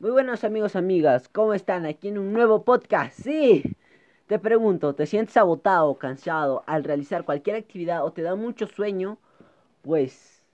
Muy 0.00 0.12
buenos 0.12 0.44
amigos, 0.44 0.76
amigas, 0.76 1.28
¿cómo 1.28 1.54
están? 1.54 1.84
Aquí 1.84 2.06
en 2.06 2.18
un 2.18 2.32
nuevo 2.32 2.64
podcast. 2.64 3.18
Sí, 3.18 3.64
te 4.28 4.38
pregunto, 4.38 4.94
¿te 4.94 5.06
sientes 5.06 5.36
agotado, 5.36 5.98
cansado 5.98 6.62
al 6.68 6.84
realizar 6.84 7.24
cualquier 7.24 7.56
actividad 7.56 8.04
o 8.04 8.12
te 8.12 8.22
da 8.22 8.36
mucho 8.36 8.68
sueño? 8.68 9.18
Pues 9.82 10.44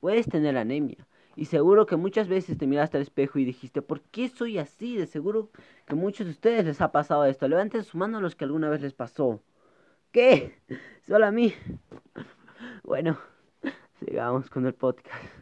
puedes 0.00 0.26
tener 0.28 0.56
anemia. 0.56 1.06
Y 1.36 1.44
seguro 1.44 1.86
que 1.86 1.94
muchas 1.96 2.26
veces 2.28 2.58
te 2.58 2.66
miraste 2.66 2.96
al 2.96 3.04
espejo 3.04 3.38
y 3.38 3.44
dijiste, 3.44 3.82
¿por 3.82 4.00
qué 4.02 4.28
soy 4.28 4.58
así? 4.58 4.96
De 4.96 5.06
seguro 5.06 5.50
que 5.86 5.94
muchos 5.94 6.26
de 6.26 6.32
ustedes 6.32 6.64
les 6.64 6.80
ha 6.80 6.90
pasado 6.90 7.24
esto. 7.26 7.46
Levanten 7.48 7.84
su 7.84 7.98
mano 7.98 8.18
a 8.18 8.20
los 8.20 8.34
que 8.34 8.44
alguna 8.44 8.68
vez 8.68 8.80
les 8.82 8.94
pasó. 8.94 9.40
¿Qué? 10.12 10.56
¿Solo 11.06 11.26
a 11.26 11.32
mí? 11.32 11.54
Bueno, 12.84 13.18
sigamos 14.00 14.50
con 14.50 14.66
el 14.66 14.74
podcast. 14.74 15.41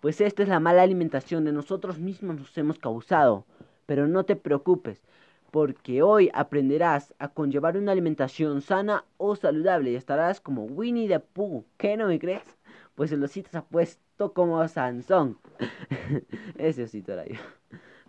Pues 0.00 0.20
esta 0.22 0.42
es 0.42 0.48
la 0.48 0.60
mala 0.60 0.82
alimentación 0.82 1.44
de 1.44 1.52
nosotros 1.52 1.98
mismos 1.98 2.36
nos 2.36 2.56
hemos 2.56 2.78
causado. 2.78 3.44
Pero 3.84 4.08
no 4.08 4.24
te 4.24 4.34
preocupes, 4.34 5.02
porque 5.50 6.02
hoy 6.02 6.30
aprenderás 6.32 7.14
a 7.18 7.28
conllevar 7.28 7.76
una 7.76 7.92
alimentación 7.92 8.62
sana 8.62 9.04
o 9.18 9.36
saludable 9.36 9.90
y 9.90 9.96
estarás 9.96 10.40
como 10.40 10.64
Winnie 10.64 11.08
the 11.08 11.20
Pooh. 11.20 11.64
¿Qué 11.76 11.96
no 11.96 12.06
me 12.06 12.18
crees? 12.18 12.56
Pues 12.94 13.12
el 13.12 13.22
osito 13.22 13.50
se 13.50 13.58
ha 13.58 13.62
puesto 13.62 14.32
como 14.32 14.66
Sansón. 14.68 15.38
Ese 16.56 16.84
osito 16.84 17.12
era 17.12 17.26
yo. 17.26 17.40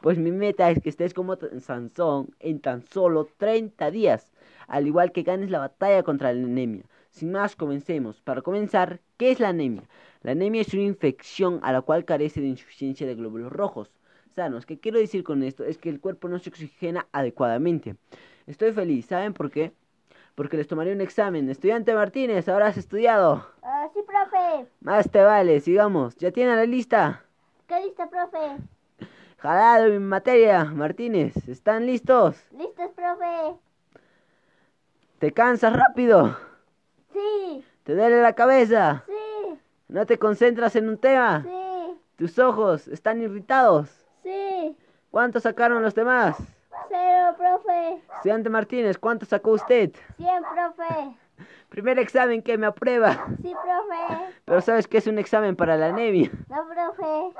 Pues 0.02 0.18
mi 0.18 0.32
meta 0.32 0.72
es 0.72 0.82
que 0.82 0.90
estés 0.90 1.14
como 1.14 1.38
Sansón 1.60 2.34
en 2.40 2.60
tan 2.62 2.84
solo 2.84 3.28
30 3.38 3.92
días, 3.92 4.32
al 4.68 4.88
igual 4.88 5.12
que 5.12 5.24
ganes 5.24 5.50
la 5.52 5.60
batalla 5.60 6.04
contra 6.04 6.32
la 6.34 6.44
anemia. 6.44 6.84
Sin 7.12 7.32
más, 7.34 7.56
comencemos. 7.56 8.22
Para 8.22 8.42
comenzar, 8.42 9.02
¿qué 9.18 9.32
es 9.32 9.40
la 9.40 9.50
anemia? 9.50 9.84
La 10.22 10.32
anemia 10.32 10.62
es 10.62 10.74
una 10.74 10.84
infección 10.84 11.60
a 11.64 11.72
la 11.72 11.82
cual 11.82 12.06
carece 12.06 12.42
de 12.42 12.48
insuficiencia 12.48 13.08
de 13.08 13.16
glóbulos 13.16 13.52
rojos 13.52 13.92
sanos. 14.32 14.66
¿Qué 14.66 14.80
quiero 14.80 15.00
decir 15.00 15.24
con 15.24 15.44
esto? 15.44 15.64
Es 15.64 15.78
que 15.78 15.90
el 15.90 16.00
cuerpo 16.00 16.28
no 16.28 16.40
se 16.40 16.50
oxigena 16.50 17.08
adecuadamente. 17.12 17.96
Estoy 18.48 18.72
feliz, 18.74 19.06
¿saben 19.06 19.34
por 19.34 19.52
qué? 19.52 19.74
Porque 20.36 20.58
les 20.58 20.68
tomaré 20.68 20.94
un 20.94 21.02
examen. 21.02 21.50
Estudiante 21.50 21.94
Martínez, 21.94 22.48
¿ahora 22.48 22.68
has 22.68 22.78
estudiado? 22.78 23.46
Ah, 23.62 23.88
sí, 23.94 24.00
profe. 24.06 24.68
Más 24.80 25.10
te 25.10 25.22
vale, 25.22 25.60
sigamos. 25.60 26.16
¿Ya 26.16 26.32
tienen 26.32 26.56
la 26.56 26.66
lista? 26.66 27.26
¿Qué 27.68 27.80
lista, 27.82 28.10
profe? 28.10 28.58
Jalado 29.38 29.90
mi 29.90 30.00
materia, 30.00 30.66
Martínez. 30.66 31.36
¿Están 31.48 31.86
listos? 31.86 32.38
Listos, 32.58 32.92
profe. 32.96 33.56
¿Te 35.20 35.32
cansas 35.32 35.74
rápido? 35.74 36.38
Sí. 37.14 37.64
¿Te 37.84 37.96
duele 37.96 38.22
la 38.22 38.34
cabeza? 38.34 39.04
Sí. 39.08 39.14
¿No 39.92 40.06
te 40.06 40.18
concentras 40.18 40.78
en 40.78 40.88
un 40.88 40.98
tema? 40.98 41.44
Sí. 41.44 42.00
¿Tus 42.16 42.40
ojos 42.40 42.88
están 42.88 43.22
irritados? 43.22 43.90
Sí. 44.24 44.78
¿Cuánto 45.10 45.42
sacaron 45.42 45.84
los 45.84 45.94
demás? 45.94 46.38
Cero, 46.88 47.36
profe. 47.38 48.02
Estudiante 48.16 48.50
Martínez, 48.50 48.98
¿cuánto 48.98 49.26
sacó 49.26 49.52
usted? 49.52 49.92
Cien, 50.16 50.44
profe. 50.44 51.14
Primer 51.70 52.00
examen 52.00 52.42
que 52.42 52.58
me 52.58 52.68
aprueba. 52.68 53.26
Sí, 53.42 53.52
profe. 53.52 54.34
Pero 54.46 54.62
sabes 54.62 54.88
que 54.88 55.00
es 55.00 55.08
un 55.08 55.20
examen 55.20 55.58
para 55.58 55.76
la 55.76 55.88
anemia. 55.88 56.32
No, 56.48 56.70
profe. 56.70 57.38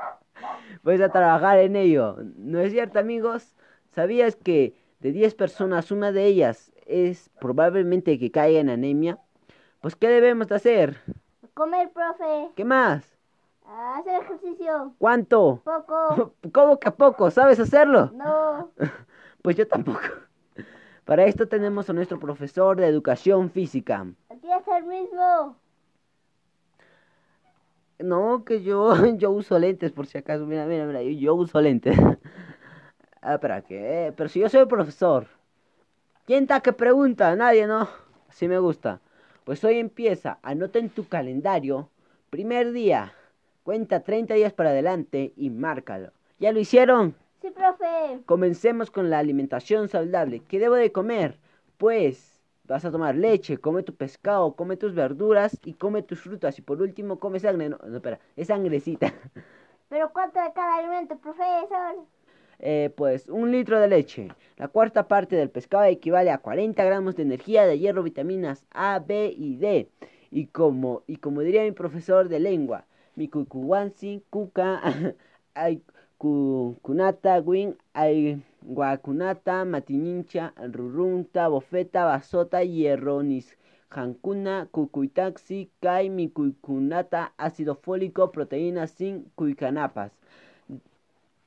Puedes 0.82 1.00
a 1.00 1.08
trabajar 1.08 1.58
en 1.58 1.74
ello. 1.74 2.18
¿No 2.36 2.60
es 2.60 2.72
cierto, 2.72 2.98
amigos? 2.98 3.56
¿Sabías 3.94 4.36
que 4.36 4.76
de 5.00 5.12
10 5.12 5.34
personas, 5.36 5.90
una 5.90 6.12
de 6.12 6.26
ellas 6.26 6.70
es 6.84 7.30
probablemente 7.40 8.18
que 8.18 8.30
caiga 8.30 8.60
en 8.60 8.68
anemia? 8.68 9.18
Pues, 9.80 9.96
¿qué 9.96 10.08
debemos 10.08 10.48
de 10.48 10.56
hacer? 10.56 11.00
Comer, 11.54 11.90
profe. 11.92 12.50
¿Qué 12.56 12.64
más? 12.64 13.04
Hacer 13.66 14.22
ejercicio. 14.22 14.94
¿Cuánto? 14.98 15.60
Poco. 15.64 16.32
¿Cómo 16.52 16.78
que 16.78 16.88
a 16.88 16.94
poco? 16.94 17.30
¿Sabes 17.30 17.60
hacerlo? 17.60 18.10
No. 18.14 18.70
Pues 19.42 19.56
yo 19.56 19.66
tampoco. 19.66 19.98
Para 21.04 21.24
esto 21.24 21.48
tenemos 21.48 21.90
a 21.90 21.92
nuestro 21.92 22.20
profesor 22.20 22.76
de 22.76 22.86
educación 22.86 23.50
física. 23.50 24.06
Aquí 24.30 24.46
es 24.52 24.68
el 24.68 24.84
mismo. 24.84 25.56
No, 27.98 28.44
que 28.44 28.62
yo, 28.62 28.94
yo 29.16 29.32
uso 29.32 29.58
lentes 29.58 29.90
por 29.90 30.06
si 30.06 30.18
acaso. 30.18 30.46
Mira, 30.46 30.64
mira, 30.66 30.86
mira, 30.86 31.02
yo, 31.02 31.10
yo 31.10 31.34
uso 31.34 31.60
lentes. 31.60 31.98
ah, 33.20 33.38
¿para 33.38 33.62
qué? 33.62 34.12
Pero 34.16 34.28
si 34.28 34.38
yo 34.38 34.48
soy 34.48 34.60
el 34.60 34.68
profesor. 34.68 35.26
¿Quién 36.24 36.44
está 36.44 36.60
que 36.60 36.72
pregunta? 36.72 37.34
Nadie, 37.34 37.66
¿no? 37.66 37.88
Así 38.28 38.46
me 38.46 38.58
gusta. 38.58 39.00
Pues 39.44 39.64
hoy 39.64 39.78
empieza. 39.78 40.38
Anota 40.42 40.78
en 40.78 40.90
tu 40.90 41.08
calendario. 41.08 41.88
Primer 42.30 42.72
día. 42.72 43.12
Cuenta 43.64 44.00
30 44.00 44.34
días 44.34 44.52
para 44.52 44.70
adelante 44.70 45.32
y 45.36 45.50
márcalo. 45.50 46.12
¿Ya 46.38 46.52
lo 46.52 46.60
hicieron? 46.60 47.14
Sí, 47.40 47.50
profe. 47.50 48.22
Comencemos 48.26 48.90
con 48.90 49.10
la 49.10 49.18
alimentación 49.18 49.88
saludable. 49.88 50.40
¿Qué 50.40 50.58
debo 50.58 50.74
de 50.74 50.92
comer? 50.92 51.38
Pues 51.76 52.40
vas 52.64 52.84
a 52.84 52.90
tomar 52.90 53.16
leche, 53.16 53.58
come 53.58 53.82
tu 53.82 53.94
pescado, 53.94 54.54
come 54.54 54.76
tus 54.76 54.94
verduras 54.94 55.58
y 55.64 55.74
come 55.74 56.02
tus 56.02 56.20
frutas. 56.20 56.58
Y 56.58 56.62
por 56.62 56.80
último, 56.80 57.18
come 57.18 57.40
sangre. 57.40 57.68
No, 57.68 57.78
no 57.84 57.96
espera, 57.96 58.20
es 58.36 58.46
sangrecita. 58.48 59.12
¿Pero 59.88 60.12
cuánto 60.12 60.40
de 60.40 60.52
cada 60.52 60.76
alimento, 60.76 61.18
profesor? 61.18 61.96
Eh, 62.58 62.90
pues 62.96 63.28
un 63.28 63.50
litro 63.50 63.80
de 63.80 63.88
leche. 63.88 64.28
La 64.56 64.68
cuarta 64.68 65.08
parte 65.08 65.36
del 65.36 65.50
pescado 65.50 65.84
equivale 65.84 66.30
a 66.30 66.38
40 66.38 66.84
gramos 66.84 67.16
de 67.16 67.24
energía 67.24 67.66
de 67.66 67.78
hierro, 67.78 68.02
vitaminas 68.02 68.64
A, 68.70 68.98
B 69.00 69.34
y 69.36 69.56
D. 69.56 69.88
Y 70.30 70.46
como, 70.46 71.02
y 71.06 71.16
como 71.16 71.42
diría 71.42 71.62
mi 71.64 71.72
profesor 71.72 72.28
de 72.28 72.40
lengua, 72.40 72.86
mi 73.16 73.28
cucuwansi, 73.28 74.22
cuca, 74.30 74.80
ay, 75.54 75.82
kunata, 76.18 77.40
win, 77.40 77.76
ay, 77.92 78.42
guacunata, 78.62 79.64
matinincha, 79.64 80.54
rurunta, 80.56 81.48
bofeta, 81.48 82.04
basota, 82.04 82.62
hierronis, 82.62 83.56
jancuna, 83.90 84.68
cucuitaxi, 84.70 85.70
kai, 85.80 86.10
mi 86.10 86.28
cuicunata, 86.30 87.34
ácido 87.36 87.74
fólico, 87.74 88.30
proteína, 88.30 88.86
sin 88.86 89.24
cuicanapas. 89.34 90.12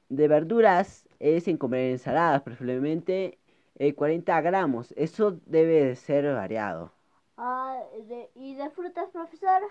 De 0.10 0.28
verduras 0.28 1.08
es 1.20 1.48
en 1.48 1.58
comer 1.58 1.92
ensaladas, 1.92 2.42
preferiblemente 2.44 3.40
eh, 3.78 3.94
40 3.96 4.40
gramos. 4.42 4.94
Eso 4.98 5.40
debe 5.46 5.84
de 5.86 5.96
ser 5.96 6.32
variado. 6.34 6.92
Ah, 7.38 7.80
de- 8.08 8.30
¿Y 8.36 8.56
de 8.56 8.70
frutas, 8.70 9.10
profesor? 9.12 9.62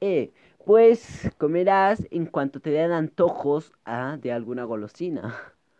Eh, 0.00 0.32
pues 0.64 1.30
comerás 1.38 2.06
en 2.10 2.26
cuanto 2.26 2.60
te 2.60 2.70
den 2.70 2.90
antojos 2.92 3.72
ah, 3.84 4.16
de 4.20 4.32
alguna 4.32 4.64
golosina. 4.64 5.34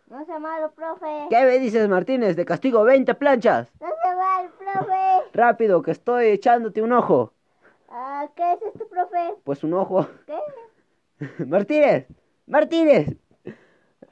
No 0.09 0.23
sea 0.25 0.39
malo, 0.39 0.71
profe. 0.71 1.27
¿Qué 1.29 1.43
me 1.43 1.59
dices, 1.59 1.87
Martínez? 1.89 2.35
De 2.35 2.45
castigo 2.45 2.83
20 2.83 3.13
planchas. 3.15 3.71
No 3.81 3.87
sea 4.01 4.15
mal, 4.15 4.49
profe. 4.57 5.29
Rápido, 5.33 5.81
que 5.81 5.91
estoy 5.91 6.27
echándote 6.27 6.81
un 6.81 6.93
ojo. 6.93 7.33
Ah, 7.89 8.27
¿Qué 8.35 8.53
es 8.53 8.61
esto, 8.73 8.87
profe? 8.87 9.33
Pues 9.43 9.63
un 9.63 9.73
ojo. 9.73 10.07
¿Qué? 10.25 10.39
Martínez, 11.45 12.07
Martínez. 12.47 13.15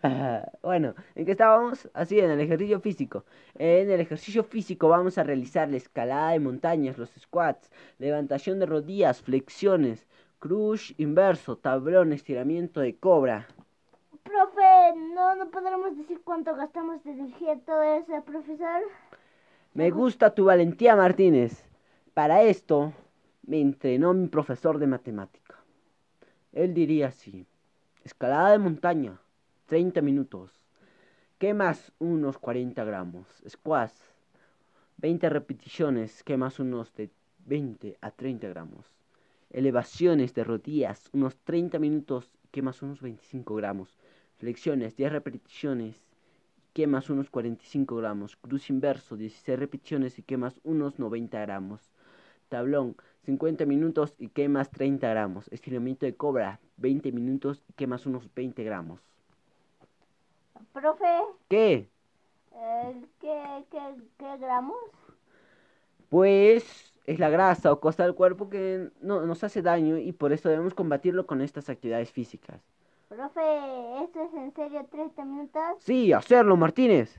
Bueno, 0.62 0.96
¿en 1.16 1.26
qué 1.26 1.32
estábamos? 1.32 1.90
Así, 1.94 2.20
en 2.20 2.30
el 2.30 2.40
ejercicio 2.42 2.80
físico. 2.80 3.26
En 3.56 3.90
el 3.90 4.00
ejercicio 4.00 4.44
físico 4.44 4.90
vamos 4.90 5.18
a 5.18 5.24
realizar 5.24 5.70
la 5.70 5.78
escalada 5.78 6.32
de 6.32 6.40
montañas, 6.40 6.98
los 6.98 7.10
squats, 7.20 7.72
levantación 8.00 8.60
de 8.60 8.66
rodillas, 8.66 9.22
flexiones, 9.22 10.08
crush 10.40 10.94
inverso, 10.98 11.58
tablón, 11.58 12.12
estiramiento 12.14 12.82
de 12.82 12.96
cobra. 12.96 13.48
Profe, 14.24 14.94
¿no, 15.14 15.36
no 15.36 15.50
podremos 15.50 15.98
decir 15.98 16.22
cuánto 16.24 16.56
gastamos 16.56 17.04
de 17.04 17.12
energía 17.12 17.58
todo 17.66 17.82
eso, 17.82 18.24
profesor? 18.26 18.82
Me 19.74 19.90
gusta 19.90 20.34
tu 20.34 20.46
valentía, 20.46 20.96
Martínez. 20.96 21.66
Para 22.14 22.44
esto 22.44 22.94
me 23.46 23.60
entrenó 23.60 24.14
mi 24.14 24.28
profesor 24.28 24.78
de 24.80 24.88
matemática. 24.88 25.56
Él 26.52 26.74
diría 26.74 27.08
así, 27.08 27.48
escalada 28.04 28.52
de 28.52 28.60
montaña, 28.60 29.20
30 29.66 30.02
minutos. 30.02 30.52
Quemas 31.38 31.92
unos 32.00 32.38
40 32.38 32.84
gramos. 32.84 33.28
Squash, 33.48 33.94
20 34.98 35.30
repeticiones, 35.30 36.24
quemas 36.24 36.60
unos 36.60 36.94
de 36.96 37.10
20 37.46 37.98
a 38.02 38.12
30 38.12 38.48
gramos. 38.50 38.86
Elevaciones 39.50 40.34
de 40.34 40.44
rodillas, 40.44 41.10
unos 41.14 41.38
30 41.38 41.80
minutos, 41.80 42.32
quemas 42.52 42.82
unos 42.82 43.02
25 43.02 43.56
gramos. 43.56 43.98
Flexiones, 44.38 44.96
10 44.96 45.12
repeticiones, 45.12 45.96
quemas 46.74 47.10
unos 47.10 47.30
45 47.30 47.96
gramos. 47.96 48.36
Cruz 48.36 48.70
inverso, 48.70 49.16
16 49.16 49.58
repeticiones. 49.58 50.20
Y 50.20 50.24
quemas 50.24 50.60
unos 50.64 51.00
90 51.00 51.40
gramos. 51.40 51.92
Tablón, 52.50 52.96
50 53.26 53.66
minutos. 53.66 54.16
Y 54.18 54.30
quemas 54.30 54.72
30 54.72 55.08
gramos. 55.08 55.48
Estiramiento 55.52 56.06
de 56.06 56.16
cobra, 56.16 56.60
20 56.78 57.12
minutos. 57.12 57.64
Y 57.70 57.74
quemas 57.74 58.06
unos 58.06 58.28
20 58.34 58.64
gramos. 58.64 59.13
Profe, 60.72 61.14
¿Qué? 61.50 61.90
eh, 62.52 63.02
¿qué, 63.20 63.66
qué, 63.70 63.80
¿qué 64.18 64.38
gramos? 64.38 64.78
Pues 66.10 66.94
es 67.06 67.20
la 67.20 67.30
grasa 67.30 67.72
o 67.72 67.80
cosa 67.82 68.04
del 68.04 68.16
cuerpo 68.16 68.50
que 68.50 68.90
no, 69.02 69.26
nos 69.26 69.44
hace 69.44 69.62
daño 69.62 69.98
y 69.98 70.12
por 70.14 70.32
eso 70.34 70.50
debemos 70.50 70.74
combatirlo 70.74 71.26
con 71.28 71.42
estas 71.42 71.70
actividades 71.70 72.12
físicas. 72.12 72.62
Profe, 73.08 74.04
¿esto 74.04 74.24
es 74.24 74.34
en 74.34 74.54
serio 74.54 74.86
30 74.92 75.24
minutos? 75.26 75.78
Sí, 75.78 76.12
hacerlo, 76.14 76.56
Martínez. 76.58 77.18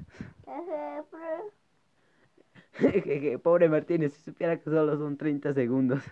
Pobre 3.43 3.69
Martínez, 3.69 4.13
si 4.15 4.23
supiera 4.23 4.59
que 4.59 4.65
solo 4.65 4.97
son 4.97 5.17
30 5.17 5.53
segundos. 5.53 6.03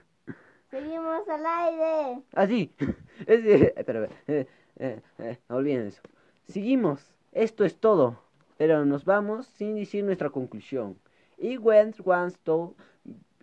Seguimos 0.70 1.28
al 1.28 1.46
aire. 1.46 2.22
Ah, 2.34 2.46
sí. 2.46 2.74
Es, 3.26 3.44
eh, 3.44 3.74
espera, 3.76 4.08
eh, 4.26 4.46
eh, 4.76 5.00
eh, 5.18 5.38
no 5.48 5.56
olviden 5.56 5.86
eso. 5.88 6.02
Seguimos. 6.48 7.14
Esto 7.32 7.64
es 7.64 7.76
todo. 7.76 8.18
Pero 8.58 8.84
nos 8.84 9.04
vamos 9.04 9.46
sin 9.46 9.74
decir 9.74 10.04
nuestra 10.04 10.30
conclusión. 10.30 10.96
Y 11.38 11.56
went 11.56 11.96
once 12.04 12.38
to 12.44 12.74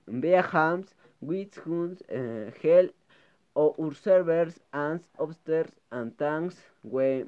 Behams, 0.06 0.96
with 1.22 1.58
Huns, 1.66 2.04
eh, 2.08 2.52
Hell, 2.62 2.94
o 3.54 3.76
Urservers, 3.78 4.62
Ants, 4.72 5.10
Upstairs, 5.18 5.72
and 5.92 6.16
Tanks, 6.18 6.56
we, 6.84 7.26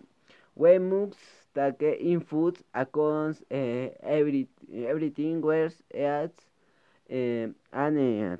we 0.55 0.79
take 1.53 1.99
inputs, 1.99 2.63
accounts, 2.73 3.43
eh, 3.49 3.89
every, 4.01 4.47
everything, 4.73 5.41
where's, 5.41 5.83
at, 5.93 6.31
eh, 7.09 7.47
and, 7.73 7.97
eh, 7.97 8.37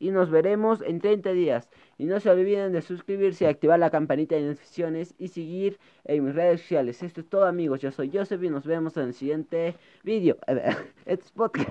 y 0.00 0.10
nos 0.10 0.30
veremos 0.30 0.82
en 0.82 0.98
30 0.98 1.30
días. 1.32 1.70
Y 1.98 2.06
no 2.06 2.18
se 2.18 2.30
olviden 2.30 2.72
de 2.72 2.82
suscribirse, 2.82 3.46
activar 3.46 3.78
la 3.78 3.90
campanita 3.90 4.34
de 4.34 4.42
notificaciones 4.42 5.14
y 5.18 5.28
seguir 5.28 5.78
en 6.04 6.24
mis 6.24 6.34
redes 6.34 6.62
sociales. 6.62 7.02
Esto 7.02 7.20
es 7.20 7.28
todo 7.28 7.44
amigos, 7.44 7.80
yo 7.80 7.92
soy 7.92 8.10
Joseph 8.12 8.42
y 8.42 8.48
nos 8.50 8.66
vemos 8.66 8.96
en 8.96 9.04
el 9.04 9.14
siguiente 9.14 9.76
vídeo. 10.02 10.38
Este 11.06 11.24
es 11.24 11.32
podcast. 11.32 11.70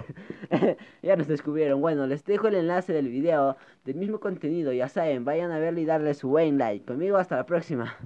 ya 1.01 1.15
nos 1.15 1.27
descubrieron. 1.27 1.81
Bueno, 1.81 2.05
les 2.07 2.23
dejo 2.25 2.47
el 2.47 2.55
enlace 2.55 2.93
del 2.93 3.07
video, 3.09 3.57
del 3.85 3.95
mismo 3.95 4.19
contenido. 4.19 4.71
Ya 4.73 4.89
saben, 4.89 5.25
vayan 5.25 5.51
a 5.51 5.59
verlo 5.59 5.79
y 5.79 5.85
darle 5.85 6.13
su 6.13 6.29
buen 6.29 6.57
like. 6.57 6.85
Conmigo 6.85 7.17
hasta 7.17 7.37
la 7.37 7.45
próxima. 7.45 7.97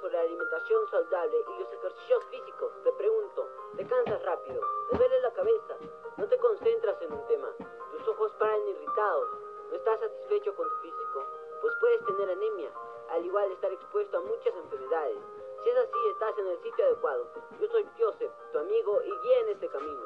Sobre 0.00 0.14
la 0.14 0.20
alimentación 0.20 0.88
saludable 0.90 1.44
y 1.48 1.60
los 1.60 1.72
ejercicios 1.72 2.24
físicos. 2.30 2.72
Te 2.84 2.92
pregunto, 2.92 3.48
¿te 3.76 3.86
cansas 3.86 4.22
rápido? 4.22 4.60
¿Te 4.90 4.98
duele 4.98 5.20
la 5.20 5.32
cabeza? 5.32 5.76
¿No 6.16 6.28
te 6.28 6.38
concentras 6.38 7.00
en 7.02 7.12
un 7.12 7.26
tema? 7.26 7.48
¿Tus 7.92 8.08
ojos 8.08 8.32
paran 8.38 8.66
irritados? 8.68 9.28
¿No 9.70 9.76
estás 9.76 10.00
satisfecho 10.00 10.54
con 10.54 10.68
tu 10.68 10.76
físico? 10.76 11.24
Pues 11.60 11.74
puedes 11.80 12.06
tener 12.06 12.30
anemia, 12.30 12.70
al 13.10 13.24
igual 13.24 13.50
estar 13.52 13.72
expuesto 13.72 14.18
a 14.18 14.20
muchas 14.20 14.54
enfermedades. 14.54 15.18
Si 15.62 15.70
es 15.70 15.76
así, 15.76 15.98
estás 16.12 16.38
en 16.38 16.46
el 16.46 16.62
sitio 16.62 16.84
adecuado. 16.86 17.26
Yo 17.60 17.68
soy 17.68 17.86
Joseph, 17.98 18.32
tu 18.52 18.58
amigo 18.58 19.02
y 19.02 19.10
guía 19.10 19.40
en 19.40 19.48
este 19.48 19.68
camino. 19.68 20.02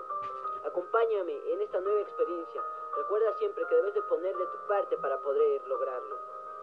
Acompáñame 0.65 1.53
en 1.53 1.61
esta 1.61 1.81
nueva 1.81 2.01
experiencia. 2.01 2.63
Recuerda 2.97 3.35
siempre 3.39 3.67
que 3.67 3.75
debes 3.75 3.95
de 3.95 4.03
poner 4.03 4.37
de 4.37 4.47
tu 4.47 4.59
parte 4.69 4.97
para 4.99 5.19
poder 5.21 5.67
lograrlo. 5.67 6.17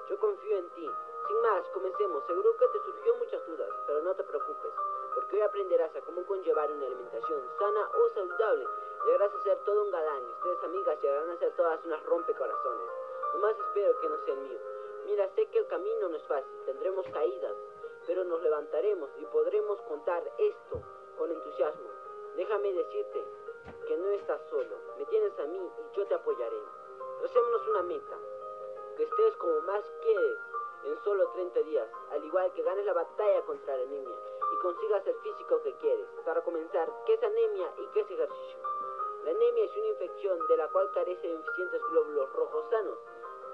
Yo 0.10 0.20
confío 0.20 0.58
en 0.58 0.70
ti. 0.72 0.90
Sin 1.30 1.42
más, 1.44 1.64
comencemos. 1.70 2.26
Seguro 2.26 2.58
que 2.58 2.68
te 2.70 2.80
surgió 2.80 3.16
muchas 3.18 3.46
dudas, 3.46 3.70
pero 3.86 4.02
no 4.02 4.16
te 4.16 4.24
preocupes, 4.24 4.72
porque 5.14 5.36
hoy 5.36 5.42
aprenderás 5.44 5.96
a 5.96 6.02
cómo 6.02 6.26
conllevar 6.26 6.72
una 6.72 6.88
alimentación 6.88 7.44
sana 7.60 7.88
o 7.94 8.10
saludable. 8.16 8.66
Llegarás 9.06 9.36
a 9.36 9.44
ser 9.44 9.58
todo 9.60 9.84
un 9.84 9.92
galán 9.92 10.24
y 10.24 10.31
ustedes, 10.31 10.64
amigas, 10.64 11.00
llegarán 11.04 11.30
a 11.30 11.38
ser 11.38 11.56
todas 11.56 11.86
unas 11.86 12.04
rompecorazones. 12.08 12.90
Nomás 13.36 13.56
espero 13.60 14.00
que 14.00 14.10
no 14.10 14.18
sea 14.26 14.34
el 14.34 14.40
mío. 14.40 14.60
Mira, 15.06 15.30
sé 15.36 15.46
que 15.46 15.60
el 15.60 15.68
camino 15.68 16.10
no 16.10 16.18
es 16.18 16.24
fácil, 16.24 16.66
tendremos 16.66 17.06
caídas, 17.14 17.56
pero 18.08 18.24
nos 18.24 18.42
levantaremos 18.42 19.12
y 19.20 19.26
podremos 19.28 19.80
contar 19.84 20.24
esto 20.40 20.81
con 21.16 21.31
entusiasmo. 21.31 21.90
Déjame 22.38 22.74
decirte 22.74 23.24
que 23.88 23.98
no 23.98 24.10
estás 24.14 24.42
solo, 24.50 24.78
me 24.98 25.06
tienes 25.06 25.38
a 25.38 25.44
mí 25.46 25.60
y 25.60 25.96
yo 25.96 26.08
te 26.08 26.16
apoyaré. 26.16 26.60
Tracémonos 27.20 27.68
una 27.68 27.84
meta, 27.84 28.18
que 28.98 29.04
estés 29.04 29.36
como 29.38 29.62
más 29.62 29.84
quieres 30.02 30.38
en 30.84 31.04
solo 31.04 31.28
30 31.30 31.60
días, 31.62 31.88
al 32.12 32.24
igual 32.24 32.52
que 32.54 32.64
ganes 32.64 32.86
la 32.86 32.94
batalla 32.94 33.42
contra 33.46 33.76
la 33.76 33.84
anemia 33.84 34.16
y 34.54 34.62
consigas 34.62 35.06
el 35.08 35.16
físico 35.16 35.62
que 35.64 35.74
quieres. 35.78 36.08
Para 36.26 36.42
comenzar, 36.44 36.90
¿qué 37.06 37.14
es 37.14 37.24
anemia 37.24 37.74
y 37.78 37.86
qué 37.88 38.02
es 38.02 38.12
ejercicio? 38.12 38.60
La 39.24 39.31
anemia 39.31 39.66
es 39.66 39.78
una 39.78 39.88
infección 39.88 40.48
de 40.48 40.58
la 40.58 40.68
cual 40.70 40.92
carece 40.94 41.28
de 41.28 41.38
suficientes 41.38 41.81
glóbulos 41.92 42.34
rojos 42.34 42.66
sanos. 42.70 42.98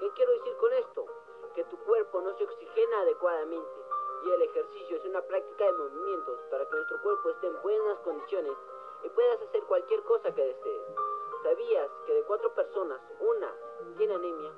¿Qué 0.00 0.10
quiero 0.10 0.32
decir 0.32 0.56
con 0.56 0.72
esto? 0.72 1.06
Que 1.54 1.64
tu 1.64 1.76
cuerpo 1.78 2.20
no 2.20 2.36
se 2.36 2.44
oxigena 2.44 3.00
adecuadamente 3.00 3.86
y 4.24 4.30
el 4.30 4.42
ejercicio 4.42 4.96
es 4.96 5.04
una 5.04 5.22
práctica 5.22 5.64
de 5.64 5.72
movimientos 5.72 6.40
para 6.50 6.66
que 6.66 6.76
nuestro 6.76 7.02
cuerpo 7.02 7.30
esté 7.30 7.46
en 7.46 7.62
buenas 7.62 7.98
condiciones 8.00 8.56
y 9.02 9.08
puedas 9.10 9.40
hacer 9.42 9.62
cualquier 9.64 10.02
cosa 10.02 10.34
que 10.34 10.44
desees. 10.44 10.82
¿Sabías 11.42 11.90
que 12.06 12.14
de 12.14 12.22
cuatro 12.24 12.52
personas, 12.54 13.00
una 13.20 13.54
tiene 13.96 14.14
anemia? 14.14 14.52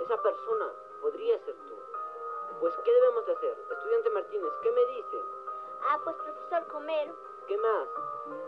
Esa 0.00 0.20
persona 0.20 0.72
podría 1.00 1.38
ser 1.44 1.54
tú. 1.68 1.73
Pues, 2.60 2.74
¿qué 2.84 2.92
debemos 2.92 3.26
de 3.26 3.32
hacer? 3.32 3.56
Estudiante 3.70 4.10
Martínez, 4.10 4.52
¿qué 4.62 4.70
me 4.72 4.86
dice? 4.86 5.18
Ah, 5.82 6.00
pues 6.02 6.16
profesor, 6.16 6.66
comer, 6.68 7.12
¿Qué 7.46 7.58
más? 7.58 7.88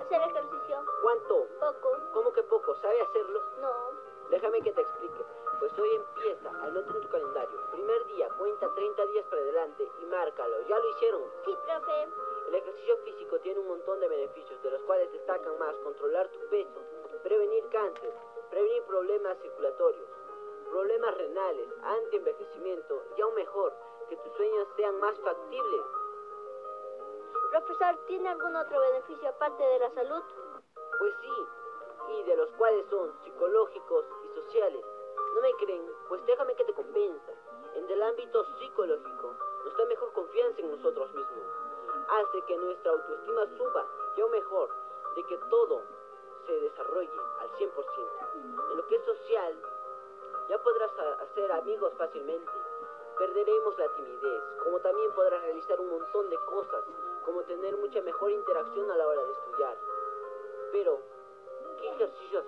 hacer 0.00 0.23
ejercicio, 0.23 0.85
¿Cuánto? 1.03 1.47
poco, 1.61 1.99
¿Cómo 2.14 2.32
que 2.32 2.43
poco? 2.44 2.75
¿Sabe 2.76 3.00
hacerlo? 3.03 3.43
no. 3.61 4.06
Déjame 4.31 4.61
que 4.61 4.73
te 4.73 4.81
explique. 4.81 5.25
Pues 5.61 5.79
hoy 5.79 5.88
empieza, 5.94 6.49
anota 6.49 6.93
en 6.93 7.00
tu 7.00 7.08
calendario. 7.08 7.61
Primer 7.70 8.06
día, 8.06 8.29
cuenta 8.37 8.75
30 8.75 9.06
días 9.06 9.25
para 9.26 9.41
adelante 9.41 9.88
y 10.00 10.05
márcalo. 10.06 10.62
¿Ya 10.67 10.76
lo 10.81 10.88
hicieron? 10.91 11.23
Sí, 11.44 11.56
profe. 11.64 12.09
El 12.49 12.55
ejercicio 12.56 12.97
físico 13.05 13.38
tiene 13.38 13.61
un 13.61 13.69
montón 13.69 14.00
de 14.00 14.09
beneficios, 14.09 14.61
de 14.64 14.70
los 14.73 14.82
cuales 14.82 15.12
destacan 15.12 15.56
más 15.61 15.76
controlar 15.76 16.29
tu 16.31 16.41
peso, 16.49 16.81
prevenir 17.23 17.69
cáncer, 17.69 18.12
prevenir 18.50 18.82
problemas 18.85 19.38
circulatorios, 19.43 20.09
problemas 20.70 21.17
renales, 21.17 21.69
antienvejecimiento 21.82 23.02
y 23.17 23.20
aún 23.20 23.35
mejor, 23.37 23.73
que 24.08 24.17
tus 24.17 24.32
sueños 24.35 24.69
sean 24.76 24.99
más 25.00 25.19
factibles. 25.20 25.82
Profesor, 27.50 27.97
¿tiene 28.06 28.29
algún 28.29 28.55
otro 28.55 28.81
beneficio 28.81 29.29
aparte 29.29 29.62
de 29.62 29.79
la 29.79 29.91
salud? 29.94 30.23
Pues 30.99 31.14
sí, 31.23 31.47
y 32.12 32.23
de 32.25 32.37
los 32.37 32.50
cuales 32.53 32.87
son 32.91 33.12
psicológicos 33.25 34.05
y 34.25 34.35
sociales. 34.35 34.85
¿No 35.35 35.41
me 35.41 35.53
creen? 35.55 35.91
Pues 36.08 36.25
déjame 36.26 36.55
que 36.55 36.64
te 36.64 36.75
convenza. 36.75 37.32
En 37.75 37.91
el 37.91 38.03
ámbito 38.03 38.44
psicológico, 38.58 39.35
nos 39.64 39.76
da 39.76 39.85
mejor 39.87 40.12
confianza 40.12 40.61
en 40.61 40.70
nosotros 40.70 41.12
mismos. 41.14 41.47
Hace 42.09 42.42
que 42.47 42.57
nuestra 42.57 42.92
autoestima 42.92 43.47
suba, 43.57 43.87
y 44.16 44.21
aún 44.21 44.30
mejor, 44.30 44.71
de 45.16 45.23
que 45.25 45.38
todo 45.50 45.83
se 46.47 46.52
desarrolle 46.52 47.21
al 47.40 47.50
100%. 47.57 48.71
En 48.71 48.76
lo 48.76 48.87
que 48.87 48.97
es 48.97 49.04
social, 49.04 49.62
ya 50.49 50.62
podrás 50.62 50.92
hacer 51.21 51.52
amigos 51.52 51.92
fácilmente. 51.99 52.52
Perderemos 53.18 53.78
la 53.78 53.88
timidez, 53.94 54.42
como 54.62 54.78
también 54.80 55.11
podrás 55.14 55.42
realizar 55.42 55.80
un 55.80 55.88
montón 55.90 56.28
de 56.28 56.37
cosas, 56.46 56.85
como 57.25 57.42
tener 57.44 57.76
mucha 57.78 58.00
mejor 58.02 58.30
interacción 58.30 58.90
a 58.90 58.96
la 58.96 59.06
hora 59.06 59.23
de 59.25 59.32
estudiar. 59.32 59.76
Pero, 60.73 61.00
¿qué 61.80 61.88
ejercicios? 61.88 62.44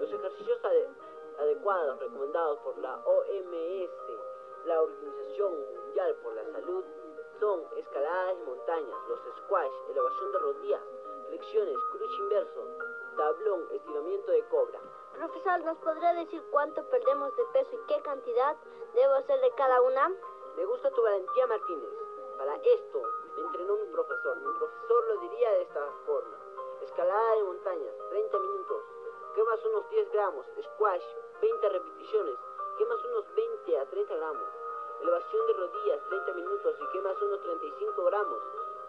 Los 0.00 0.12
ejercicios 0.12 0.58
ade- 0.64 0.88
adecuados 1.38 1.98
recomendados 2.00 2.58
por 2.60 2.76
la 2.78 2.96
OMS, 3.04 3.90
la 4.64 4.82
Organización 4.82 5.52
Mundial 5.54 6.16
por 6.22 6.34
la 6.34 6.44
Salud, 6.52 6.84
son 7.38 7.62
escaladas 7.76 8.38
de 8.38 8.44
montañas, 8.44 8.98
los 9.08 9.20
squash, 9.38 9.72
elevación 9.90 10.32
de 10.32 10.38
rodillas, 10.38 10.82
flexiones, 11.28 11.76
cruz 11.92 12.18
inverso, 12.18 12.66
tablón, 13.16 13.68
estiramiento 13.70 14.30
de 14.32 14.42
cobra. 14.48 14.80
Profesor, 15.16 15.64
¿nos 15.64 15.78
podría 15.78 16.12
decir 16.12 16.42
cuánto 16.50 16.84
perdemos 16.90 17.34
de 17.36 17.44
peso 17.46 17.70
y 17.72 17.86
qué 17.88 18.02
cantidad 18.02 18.54
debo 18.92 19.14
hacer 19.14 19.40
de 19.40 19.50
cada 19.52 19.80
una? 19.80 20.12
Me 20.56 20.64
gusta 20.66 20.90
tu 20.90 21.02
valentía, 21.02 21.46
Martínez. 21.46 21.88
Para 22.36 22.54
esto 22.56 23.00
me 23.34 23.42
entrenó 23.44 23.76
mi 23.76 23.86
profesor. 23.86 24.36
Mi 24.36 24.58
profesor 24.58 25.06
lo 25.08 25.20
diría 25.20 25.50
de 25.52 25.62
esta 25.62 25.80
forma. 26.04 26.36
Escalada 26.82 27.34
de 27.36 27.42
montañas, 27.44 27.94
30 28.10 28.38
minutos. 28.38 28.82
Quemas 29.34 29.64
unos 29.64 29.88
10 29.88 30.12
gramos. 30.12 30.46
Squash, 30.62 31.04
20 31.40 31.68
repeticiones. 31.70 32.36
Quemas 32.76 33.04
unos 33.06 33.34
20 33.34 33.78
a 33.78 33.86
30 33.86 34.16
gramos. 34.16 34.48
Elevación 35.00 35.46
de 35.46 35.52
rodillas, 35.54 36.08
30 36.10 36.32
minutos 36.34 36.76
y 36.78 36.86
quemas 36.92 37.22
unos 37.22 37.42
35 37.42 38.04
gramos. 38.04 38.42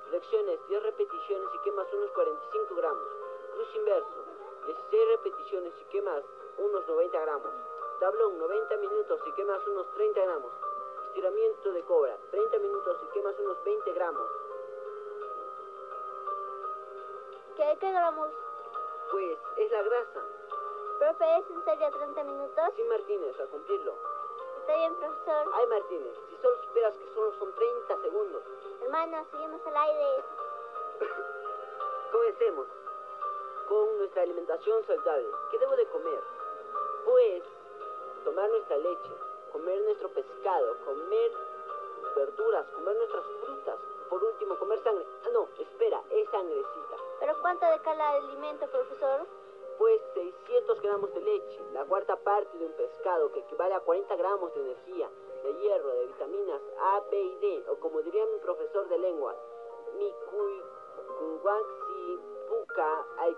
Flexiones, 0.10 0.60
10 0.68 0.84
repeticiones 0.84 1.50
y 1.56 1.60
quemas 1.60 1.88
unos 1.94 2.12
45 2.12 2.76
gramos. 2.76 3.08
Cruz 3.54 3.76
inverso, 3.76 4.27
16 4.68 5.08
repeticiones 5.08 5.74
y 5.80 5.84
quemas 5.86 6.24
unos 6.58 6.86
90 6.86 7.20
gramos. 7.22 7.52
Tablón, 8.02 8.38
90 8.38 8.78
minutos 8.78 9.20
y 9.26 9.32
quemas 9.32 9.66
unos 9.66 9.90
30 9.94 10.22
gramos. 10.22 10.52
Estiramiento 11.08 11.72
de 11.72 11.84
cobra, 11.84 12.18
30 12.32 12.58
minutos 12.60 12.98
y 13.02 13.14
quemas 13.14 13.40
unos 13.40 13.64
20 13.64 13.94
gramos. 13.94 14.28
¿Qué, 17.56 17.78
qué 17.80 17.92
gramos? 17.92 18.30
Pues 19.10 19.38
es 19.56 19.72
la 19.72 19.82
grasa. 19.84 20.22
Profe, 21.00 21.38
¿es 21.38 21.50
en 21.50 21.64
serio 21.64 21.90
30 21.90 22.24
minutos? 22.26 22.66
Sí, 22.76 22.84
Martínez, 22.84 23.40
a 23.40 23.46
cumplirlo. 23.46 23.96
Está 24.60 24.76
bien, 24.76 24.96
profesor. 24.96 25.52
Ay, 25.54 25.68
Martínez, 25.68 26.14
si 26.30 26.36
solo 26.42 26.58
supieras 26.62 26.94
que 26.94 27.14
solo 27.14 27.34
son 27.40 27.54
30 27.54 28.02
segundos. 28.02 28.44
Hermano, 28.82 29.26
seguimos 29.32 29.66
al 29.66 29.78
aire. 29.78 30.24
Comencemos 32.12 32.68
con 33.68 33.98
nuestra 33.98 34.22
alimentación 34.24 34.86
saludable. 34.86 35.28
¿Qué 35.52 35.60
debo 35.60 35.76
de 35.76 35.86
comer? 35.88 36.22
Pues 37.06 37.44
tomar 38.24 38.50
nuestra 38.50 38.78
leche, 38.78 39.12
comer 39.52 39.82
nuestro 39.82 40.10
pescado, 40.10 40.78
comer 40.86 41.32
verduras, 42.16 42.66
comer 42.70 42.96
nuestras 42.96 43.24
frutas. 43.42 43.80
Por 44.10 44.24
último, 44.24 44.58
comer 44.58 44.82
sangre. 44.84 45.06
Ah, 45.26 45.30
no, 45.34 45.48
espera, 45.60 46.02
es 46.10 46.30
sangrecita. 46.30 46.96
¿Pero 47.20 47.42
cuánto 47.42 47.66
de 47.66 47.80
cada 47.82 48.10
alimento, 48.12 48.68
profesor? 48.68 49.28
Pues 49.78 50.02
600 50.14 50.82
gramos 50.82 51.14
de 51.14 51.22
leche, 51.22 51.62
la 51.74 51.86
cuarta 51.86 52.16
parte 52.16 52.58
de 52.58 52.66
un 52.66 52.72
pescado 52.74 53.32
que 53.32 53.40
equivale 53.42 53.76
a 53.76 53.80
40 53.82 54.16
gramos 54.16 54.54
de 54.56 54.62
energía, 54.62 55.08
de 55.44 55.54
hierro, 55.60 55.90
de 55.90 56.06
vitaminas 56.08 56.62
A, 56.80 57.02
B 57.12 57.22
y 57.22 57.36
D, 57.40 57.64
o 57.70 57.76
como 57.76 58.02
diría 58.02 58.26
mi 58.26 58.40
profesor 58.40 58.88
de 58.90 58.98
lengua, 58.98 59.36
mi 60.00 60.12
kuwaxi 61.20 61.97
puka 62.78 63.06
ay 63.26 63.34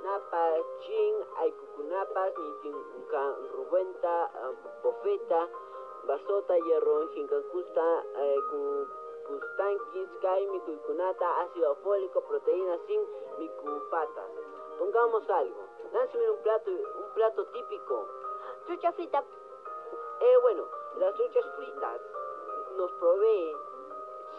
napa 0.00 0.44
chin 0.80 1.14
ay 1.44 1.52
kukunapas 1.52 2.32
mi 2.40 2.72
rubuenta 3.52 4.16
bofeta 4.80 5.44
basota 6.08 6.54
hierro 6.64 7.04
jinkakusta 7.12 7.84
kustankis 9.28 10.08
kai 10.24 10.46
mi 10.48 10.60
kukunata 10.64 11.28
ácido 11.44 11.76
fólico 11.84 12.20
proteína 12.24 12.80
sin 12.88 13.00
mi 13.36 13.48
kupata 13.60 14.24
Pongamos 14.80 15.28
algo. 15.28 15.60
Lánceme 15.92 16.30
un 16.30 16.38
plato, 16.40 16.70
un 16.70 17.12
plato 17.12 17.44
típico. 17.52 18.08
Frita. 18.64 19.22
Eh, 20.20 20.36
bueno, 20.40 20.64
las 20.96 21.14
truchas 21.16 21.44
fritas 21.56 22.00
nos 22.78 22.90
provee 22.92 23.56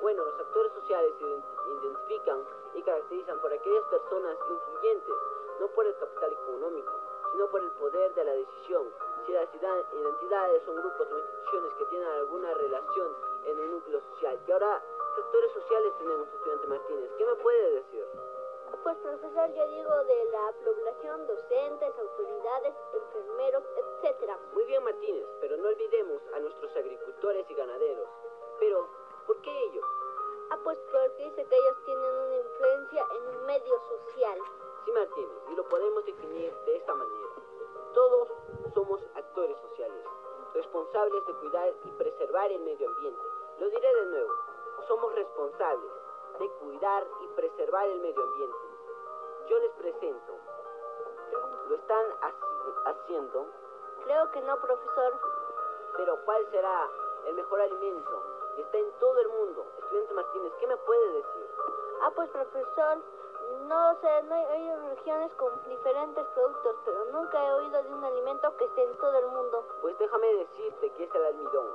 Bueno, 0.00 0.24
los 0.24 0.40
actores 0.40 0.72
sociales 0.72 1.12
se 1.18 1.24
identifican 1.24 2.44
y 2.74 2.82
caracterizan 2.82 3.38
por 3.40 3.52
aquellas 3.52 3.84
personas 3.84 4.36
influyentes, 4.50 5.14
no 5.60 5.66
por 5.68 5.86
el 5.86 5.96
capital 5.96 6.32
económico, 6.32 6.92
sino 7.32 7.46
por 7.50 7.60
el 7.60 7.70
poder 7.72 8.14
de 8.14 8.24
la 8.24 8.32
decisión. 8.32 8.88
Si 9.26 9.32
las 9.32 9.48
identidades 9.54 10.62
son 10.64 10.76
grupos 10.76 11.06
o 11.12 11.18
instituciones 11.18 11.74
que 11.74 11.84
tienen 11.86 12.08
alguna 12.08 12.54
relación 12.54 13.16
en 13.44 13.58
un 13.60 13.70
núcleo 13.72 14.00
social, 14.14 14.40
que 14.46 14.52
ahora 14.52 14.82
sectores 15.14 15.52
sociales 15.52 15.92
tenemos, 15.98 16.28
estudiante 16.28 16.66
Martínez? 16.66 17.10
¿Qué 17.18 17.26
me 17.26 17.34
puede 17.34 17.70
decir? 17.72 18.06
Pues 18.82 18.96
profesor, 18.96 19.54
yo 19.54 19.68
digo 19.68 20.04
de 20.04 20.24
la 20.32 20.52
población, 20.64 21.26
docentes, 21.26 21.98
autoridades, 21.98 22.74
enfermeros, 22.94 23.62
etcétera. 23.76 24.38
Muy 24.54 24.64
bien 24.64 24.82
Martínez, 24.82 25.26
pero 25.40 25.56
no 25.58 25.68
olvidemos 25.68 26.22
a 26.34 26.40
nuestros 26.40 26.74
agricultores 26.74 27.44
y 27.50 27.54
ganaderos. 27.54 28.08
Pero, 28.58 28.88
¿por 29.26 29.40
qué 29.42 29.50
ellos? 29.64 29.84
Ah, 30.50 30.58
pues 30.64 30.78
porque 30.90 31.24
dice 31.24 31.44
que 31.44 31.56
ellos 31.56 31.76
tienen 31.84 32.14
una 32.14 32.36
influencia 32.36 33.06
en 33.16 33.36
un 33.36 33.46
medio 33.46 33.78
social. 33.80 34.38
Sí, 34.84 34.92
Martínez, 34.92 35.42
y 35.50 35.54
lo 35.56 35.68
podemos 35.68 36.04
definir 36.06 36.54
de 36.64 36.76
esta 36.76 36.94
manera. 36.94 37.28
Todos 37.92 38.28
somos 38.74 39.00
actores 39.14 39.58
sociales, 39.60 40.04
responsables 40.54 41.26
de 41.26 41.34
cuidar 41.34 41.74
y 41.84 41.90
preservar 41.92 42.50
el 42.50 42.60
medio 42.60 42.88
ambiente. 42.88 43.22
Lo 43.58 43.68
diré 43.68 43.94
de 43.94 44.06
nuevo, 44.06 44.32
somos 44.88 45.14
responsables 45.14 45.92
de 46.38 46.48
cuidar 46.48 47.06
y 47.20 47.26
preservar 47.36 47.86
el 47.86 48.00
medio 48.00 48.22
ambiente. 48.22 48.69
Yo 49.50 49.58
les 49.58 49.72
presento. 49.72 50.32
¿Lo 51.68 51.74
están 51.74 52.06
haciendo? 52.84 53.46
Creo 54.04 54.30
que 54.30 54.40
no, 54.42 54.56
profesor. 54.60 55.12
Pero 55.96 56.24
¿cuál 56.24 56.48
será 56.52 56.88
el 57.26 57.34
mejor 57.34 57.60
alimento? 57.60 58.22
Está 58.58 58.78
en 58.78 58.92
todo 59.00 59.18
el 59.18 59.28
mundo. 59.28 59.66
Estudiante 59.78 60.14
Martínez, 60.14 60.52
¿qué 60.60 60.66
me 60.68 60.76
puede 60.76 61.12
decir? 61.14 61.50
Ah, 62.02 62.12
pues 62.14 62.30
profesor, 62.30 62.98
no 63.66 64.00
sé, 64.00 64.22
no 64.22 64.88
regiones 64.90 65.34
con 65.34 65.64
diferentes 65.64 66.24
productos, 66.28 66.76
pero 66.84 67.04
nunca 67.06 67.44
he 67.44 67.52
oído 67.54 67.82
de 67.82 67.92
un 67.92 68.04
alimento 68.04 68.56
que 68.56 68.66
esté 68.66 68.84
en 68.84 68.96
todo 68.98 69.18
el 69.18 69.26
mundo. 69.26 69.66
Pues 69.80 69.98
déjame 69.98 70.32
decirte 70.32 70.90
que 70.92 71.02
es 71.02 71.12
el 71.12 71.24
almidón. 71.24 71.66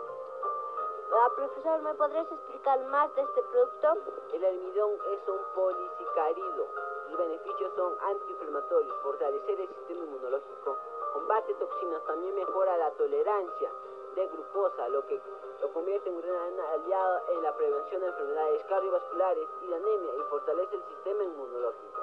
Ah, 1.11 1.29
profesor, 1.35 1.81
¿me 1.81 1.93
podrías 1.95 2.31
explicar 2.31 2.79
más 2.85 3.13
de 3.15 3.21
este 3.21 3.41
producto? 3.43 3.97
El 4.31 4.45
almidón 4.45 4.91
es 5.11 5.27
un 5.27 5.39
polisacárido. 5.53 6.94
Sus 7.15 7.23
beneficios 7.29 7.71
son 7.77 7.95
antiinflamatorios, 8.01 8.93
fortalecer 9.01 9.61
el 9.61 9.69
sistema 9.69 10.03
inmunológico, 10.03 10.75
combate 11.13 11.53
toxinas, 11.53 12.03
también 12.03 12.35
mejora 12.35 12.75
la 12.75 12.91
tolerancia 12.91 13.71
de 14.15 14.27
glucosa, 14.27 14.89
lo 14.89 15.05
que 15.07 15.21
lo 15.61 15.71
convierte 15.71 16.09
en 16.09 16.15
un 16.15 16.21
gran 16.21 16.59
aliado 16.59 17.21
en 17.29 17.41
la 17.41 17.55
prevención 17.55 18.01
de 18.01 18.07
enfermedades 18.07 18.65
cardiovasculares 18.65 19.47
y 19.61 19.67
de 19.67 19.75
anemia 19.75 20.11
y 20.13 20.21
fortalece 20.29 20.75
el 20.75 20.83
sistema 20.83 21.23
inmunológico. 21.23 22.01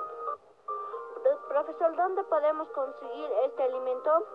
Profesor, 1.49 1.95
¿dónde 1.95 2.25
podemos 2.25 2.69
conseguir 2.69 3.31
este 3.45 3.65
alimento? 3.65 4.27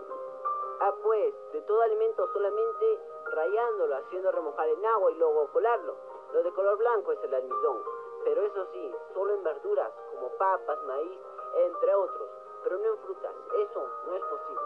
Ah, 0.79 0.93
pues, 1.01 1.33
de 1.53 1.61
todo 1.61 1.81
alimento 1.81 2.31
solamente 2.33 2.99
rayándolo, 3.31 3.95
haciendo 3.95 4.31
remojar 4.31 4.69
en 4.69 4.85
agua 4.85 5.11
y 5.11 5.15
luego 5.15 5.47
colarlo. 5.47 5.95
Lo 6.33 6.43
de 6.43 6.51
color 6.51 6.77
blanco 6.77 7.13
es 7.13 7.23
el 7.23 7.33
almidón, 7.33 7.81
pero 8.23 8.41
eso 8.41 8.65
sí, 8.71 8.95
solo 9.13 9.33
en 9.33 9.43
verduras 9.43 9.91
como 10.11 10.29
papas, 10.37 10.83
maíz, 10.83 11.19
entre 11.55 11.95
otros, 11.95 12.29
pero 12.63 12.77
no 12.77 12.85
en 12.85 12.97
frutas. 12.99 13.33
Eso 13.55 13.87
no 14.05 14.15
es 14.15 14.23
posible. 14.23 14.61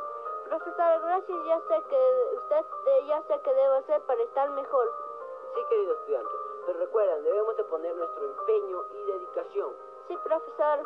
Profesor, 0.46 1.01
gracias, 1.01 1.46
ya 1.46 1.60
sé 1.62 1.84
que 1.88 2.36
usted 2.36 2.65
eh, 2.86 3.05
ya 3.08 3.22
sé 3.24 3.39
que 3.41 3.53
debo 3.53 3.74
hacer 3.75 4.01
para 4.01 4.22
estar 4.22 4.50
mejor. 4.51 4.91
Sí, 5.55 5.62
querido 5.70 5.93
estudiante, 5.93 6.31
pero 6.65 6.79
recuerden, 6.79 7.24
debemos 7.24 7.58
de 7.58 7.63
poner 7.65 7.96
nuestro 7.96 8.25
empeño 8.25 8.86
y 8.91 9.03
dedicación. 9.12 9.74
Sí, 10.08 10.17
profesor. 10.24 10.79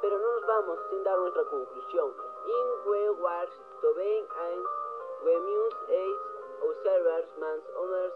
Pero 0.00 0.18
no 0.18 0.32
nos 0.32 0.46
vamos 0.46 0.78
sin 0.90 1.04
dar 1.04 1.16
nuestra 1.16 1.44
conclusión. 1.44 2.12
In 2.46 2.90
we 2.90 3.10
wars 3.22 3.50
to 3.80 3.88
eins, 3.98 4.66
we 5.24 5.36
must 5.38 6.32
observers 6.62 7.26
man's 7.38 7.66
honors 7.78 8.12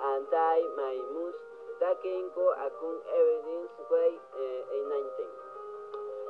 and 0.00 0.26
I 0.32 0.64
my 0.76 0.96
must 1.12 1.49
taken 1.80 2.28
go 2.36 2.52
akun 2.60 3.00
evidence 3.08 3.72
way 3.88 4.20
eh, 4.36 4.64
19. 4.68 5.28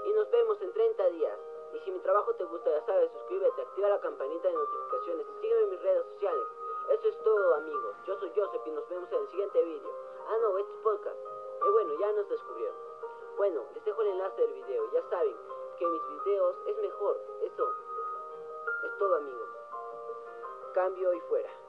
Y 0.07 0.13
nos 0.15 0.31
vemos 0.31 0.63
en 0.63 0.73
30 0.73 1.11
días. 1.11 1.39
Y 1.75 1.79
si 1.81 1.91
mi 1.91 1.99
trabajo 2.01 2.33
te 2.35 2.45
gusta, 2.45 2.71
ya 2.71 2.87
sabes, 2.87 3.11
suscríbete, 3.13 3.63
activa 3.63 3.89
la 3.89 4.01
campanita 4.01 4.49
de 4.49 4.55
notificaciones 4.55 5.27
y 5.27 5.41
sígueme 5.41 5.63
en 5.63 5.71
mis 5.71 5.83
redes 5.83 6.07
sociales. 6.15 6.47
Eso 6.89 7.09
es 7.09 7.19
todo, 7.23 7.55
amigos. 7.55 7.97
Yo 8.07 8.17
soy 8.19 8.33
Joseph 8.35 8.63
y 8.67 8.71
nos 8.71 8.89
vemos 8.89 9.13
en 9.13 9.19
el 9.19 9.29
siguiente 9.29 9.63
vídeo. 9.63 9.91
Ah, 10.29 10.39
no, 10.41 10.59
este 10.59 10.73
es 10.73 10.79
podcast. 10.83 11.19
Y 11.67 11.71
bueno, 11.71 11.95
ya 11.99 12.13
nos 12.13 12.29
descubrieron. 12.29 12.77
Bueno, 13.37 13.65
les 13.75 13.85
dejo 13.85 14.03
el 14.03 14.09
enlace 14.09 14.41
del 14.41 14.53
video. 14.53 14.91
Ya 14.93 15.03
saben 15.11 15.37
que 15.79 15.87
mis 15.87 16.25
videos 16.25 16.57
es 16.67 16.79
mejor. 16.79 17.21
Eso 17.43 17.75
es 18.85 18.99
todo, 18.99 19.15
amigos. 19.17 19.49
Cambio 20.75 21.13
y 21.13 21.21
fuera. 21.21 21.60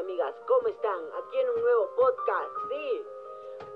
Amigas, 0.00 0.34
¿cómo 0.46 0.66
están? 0.68 0.98
Aquí 1.12 1.38
en 1.38 1.50
un 1.50 1.60
nuevo 1.60 1.90
podcast, 1.94 2.50
sí. 2.70 3.06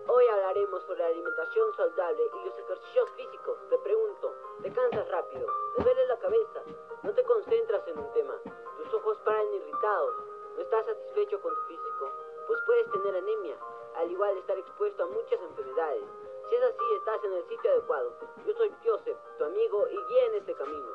Hoy 0.08 0.26
hablaremos 0.28 0.82
sobre 0.84 1.00
la 1.00 1.06
alimentación 1.08 1.76
saludable 1.76 2.22
y 2.22 2.46
los 2.46 2.58
ejercicios 2.60 3.10
físicos. 3.10 3.58
Te 3.68 3.76
pregunto, 3.78 4.32
¿te 4.62 4.72
cansas 4.72 5.06
rápido? 5.10 5.46
¿Te 5.76 5.82
duele 5.82 6.06
la 6.06 6.18
cabeza? 6.18 6.62
¿No 7.02 7.12
te 7.12 7.22
concentras 7.24 7.86
en 7.88 7.98
un 7.98 8.10
tema? 8.14 8.34
¿Tus 8.78 8.94
ojos 8.94 9.18
paran 9.18 9.52
irritados? 9.52 10.14
¿No 10.56 10.62
estás 10.62 10.86
satisfecho 10.86 11.42
con 11.42 11.54
tu 11.54 11.60
físico? 11.68 12.10
Pues 12.46 12.60
puedes 12.64 12.90
tener 12.90 13.16
anemia, 13.16 13.58
al 13.96 14.10
igual 14.10 14.32
de 14.32 14.40
estar 14.40 14.58
expuesto 14.58 15.02
a 15.02 15.06
muchas 15.06 15.40
enfermedades. 15.42 16.04
Si 16.48 16.54
es 16.54 16.62
así, 16.62 16.84
estás 16.96 17.22
en 17.22 17.32
el 17.34 17.48
sitio 17.48 17.70
adecuado. 17.70 18.12
Yo 18.46 18.54
soy 18.54 18.72
Joseph, 18.82 19.18
tu 19.36 19.44
amigo 19.44 19.88
y 19.88 19.96
guía 20.06 20.24
en 20.26 20.34
este 20.36 20.54
camino. 20.54 20.88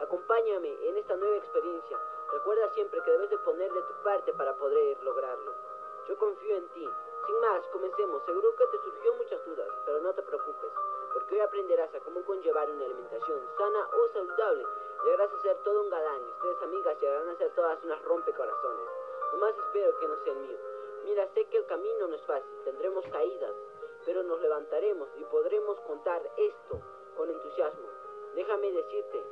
Acompáñame 0.00 0.88
en 0.88 0.98
esta 0.98 1.16
nueva 1.16 1.36
experiencia. 1.38 1.98
Recuerda 2.30 2.68
siempre 2.74 3.02
que 3.02 3.10
debes 3.10 3.30
de 3.30 3.38
poner 3.38 3.72
de 3.72 3.82
tu 3.82 3.94
parte 4.02 4.32
para 4.34 4.54
poder 4.56 5.02
lograrlo. 5.02 5.52
Yo 6.08 6.18
confío 6.18 6.56
en 6.56 6.68
ti. 6.68 6.88
Sin 7.26 7.40
más, 7.40 7.66
comencemos. 7.68 8.22
Seguro 8.24 8.54
que 8.56 8.66
te 8.66 8.78
surgió 8.78 9.14
muchas 9.14 9.44
dudas, 9.46 9.68
pero 9.84 10.00
no 10.00 10.14
te 10.14 10.22
preocupes, 10.22 10.70
porque 11.12 11.34
hoy 11.34 11.40
aprenderás 11.40 11.94
a 11.94 12.00
cómo 12.00 12.22
conllevar 12.24 12.70
una 12.70 12.84
alimentación 12.84 13.40
sana 13.56 13.88
o 13.92 14.08
saludable. 14.12 14.64
Llegarás 15.04 15.32
a 15.32 15.42
ser 15.42 15.56
todo 15.64 15.82
un 15.82 15.90
galán 15.90 16.22
y 16.22 16.30
ustedes, 16.30 16.62
amigas, 16.62 17.00
llegarán 17.00 17.28
a 17.28 17.36
ser 17.36 17.54
todas 17.54 17.84
unas 17.84 18.02
rompecorazones. 18.02 18.88
Nomás 19.32 19.54
espero 19.58 19.98
que 19.98 20.08
no 20.08 20.16
sea 20.24 20.32
el 20.32 20.38
mío. 20.38 20.58
Mira, 21.04 21.28
sé 21.34 21.44
que 21.46 21.56
el 21.56 21.66
camino 21.66 22.08
no 22.08 22.14
es 22.14 22.22
fácil, 22.26 22.62
tendremos 22.64 23.04
caídas, 23.10 23.54
pero 24.04 24.22
nos 24.22 24.40
levantaremos 24.40 25.08
y 25.16 25.24
podremos 25.24 25.78
contar 25.80 26.22
esto 26.36 26.80
con 27.16 27.30
entusiasmo. 27.30 27.88
Déjame 28.34 28.72
decirte 28.72 29.24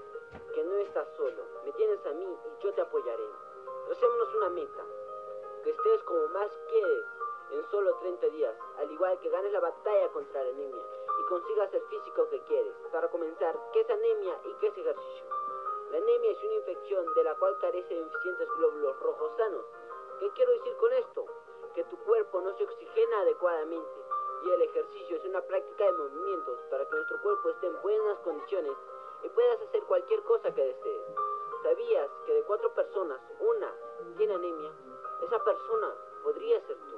que 0.54 0.64
no 0.64 0.76
estás 0.78 1.08
solo, 1.16 1.42
me 1.64 1.72
tienes 1.72 2.04
a 2.06 2.12
mí 2.12 2.24
y 2.24 2.62
yo 2.62 2.72
te 2.74 2.80
apoyaré. 2.80 3.28
Hacémonos 3.90 4.34
una 4.34 4.50
meta, 4.50 4.84
que 5.62 5.70
estés 5.70 6.02
como 6.04 6.28
más 6.28 6.50
quieres 6.68 7.04
en 7.50 7.70
solo 7.70 7.94
30 7.96 8.26
días, 8.28 8.56
al 8.78 8.90
igual 8.90 9.18
que 9.20 9.30
ganes 9.30 9.52
la 9.52 9.60
batalla 9.60 10.08
contra 10.12 10.42
la 10.42 10.50
anemia 10.50 10.82
y 11.18 11.28
consigas 11.28 11.72
el 11.72 11.82
físico 11.82 12.28
que 12.28 12.40
quieres. 12.42 12.74
Para 12.92 13.08
comenzar, 13.08 13.56
¿qué 13.72 13.80
es 13.80 13.90
anemia 13.90 14.40
y 14.44 14.52
qué 14.54 14.66
es 14.68 14.78
ejercicio? 14.78 15.26
La 15.90 15.98
anemia 15.98 16.30
es 16.32 16.42
una 16.42 16.54
infección 16.54 17.14
de 17.14 17.24
la 17.24 17.34
cual 17.36 17.56
carece 17.60 17.94
de 17.94 18.04
suficientes 18.04 18.48
glóbulos 18.56 19.00
rojos 19.00 19.32
sanos. 19.36 19.64
¿Qué 20.18 20.30
quiero 20.30 20.52
decir 20.52 20.76
con 20.76 20.92
esto? 20.94 21.24
Que 21.74 21.84
tu 21.84 21.96
cuerpo 21.98 22.40
no 22.40 22.56
se 22.56 22.64
oxigena 22.64 23.20
adecuadamente 23.20 24.06
y 24.44 24.50
el 24.50 24.62
ejercicio 24.62 25.16
es 25.16 25.24
una 25.24 25.42
práctica 25.42 25.84
de 25.84 25.92
movimientos 25.92 26.58
para 26.70 26.86
que 26.86 26.94
nuestro 26.94 27.22
cuerpo 27.22 27.50
esté 27.50 27.66
en 27.66 27.82
buenas 27.82 28.18
condiciones 28.20 28.76
y 29.22 29.28
puedas 29.28 29.60
hacer 29.62 29.82
cualquier 29.84 30.22
cosa 30.24 30.52
que 30.54 30.62
desees. 30.64 31.02
¿Sabías 31.62 32.10
que 32.26 32.34
de 32.34 32.42
cuatro 32.44 32.72
personas, 32.74 33.20
una 33.40 33.72
tiene 34.16 34.34
anemia? 34.34 34.72
Esa 35.22 35.42
persona 35.42 35.94
podría 36.22 36.60
ser 36.66 36.76
tú. 36.76 36.96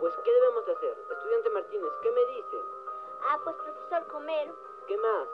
Pues, 0.00 0.14
¿qué 0.24 0.32
debemos 0.32 0.64
de 0.66 0.72
hacer? 0.72 0.96
Estudiante 1.10 1.50
Martínez, 1.50 1.92
¿qué 2.02 2.10
me 2.10 2.24
dice? 2.26 2.56
Ah, 3.22 3.38
pues 3.42 3.56
profesor, 3.56 4.06
comer, 4.08 4.52
¿Qué 4.86 4.96
más? 4.98 5.28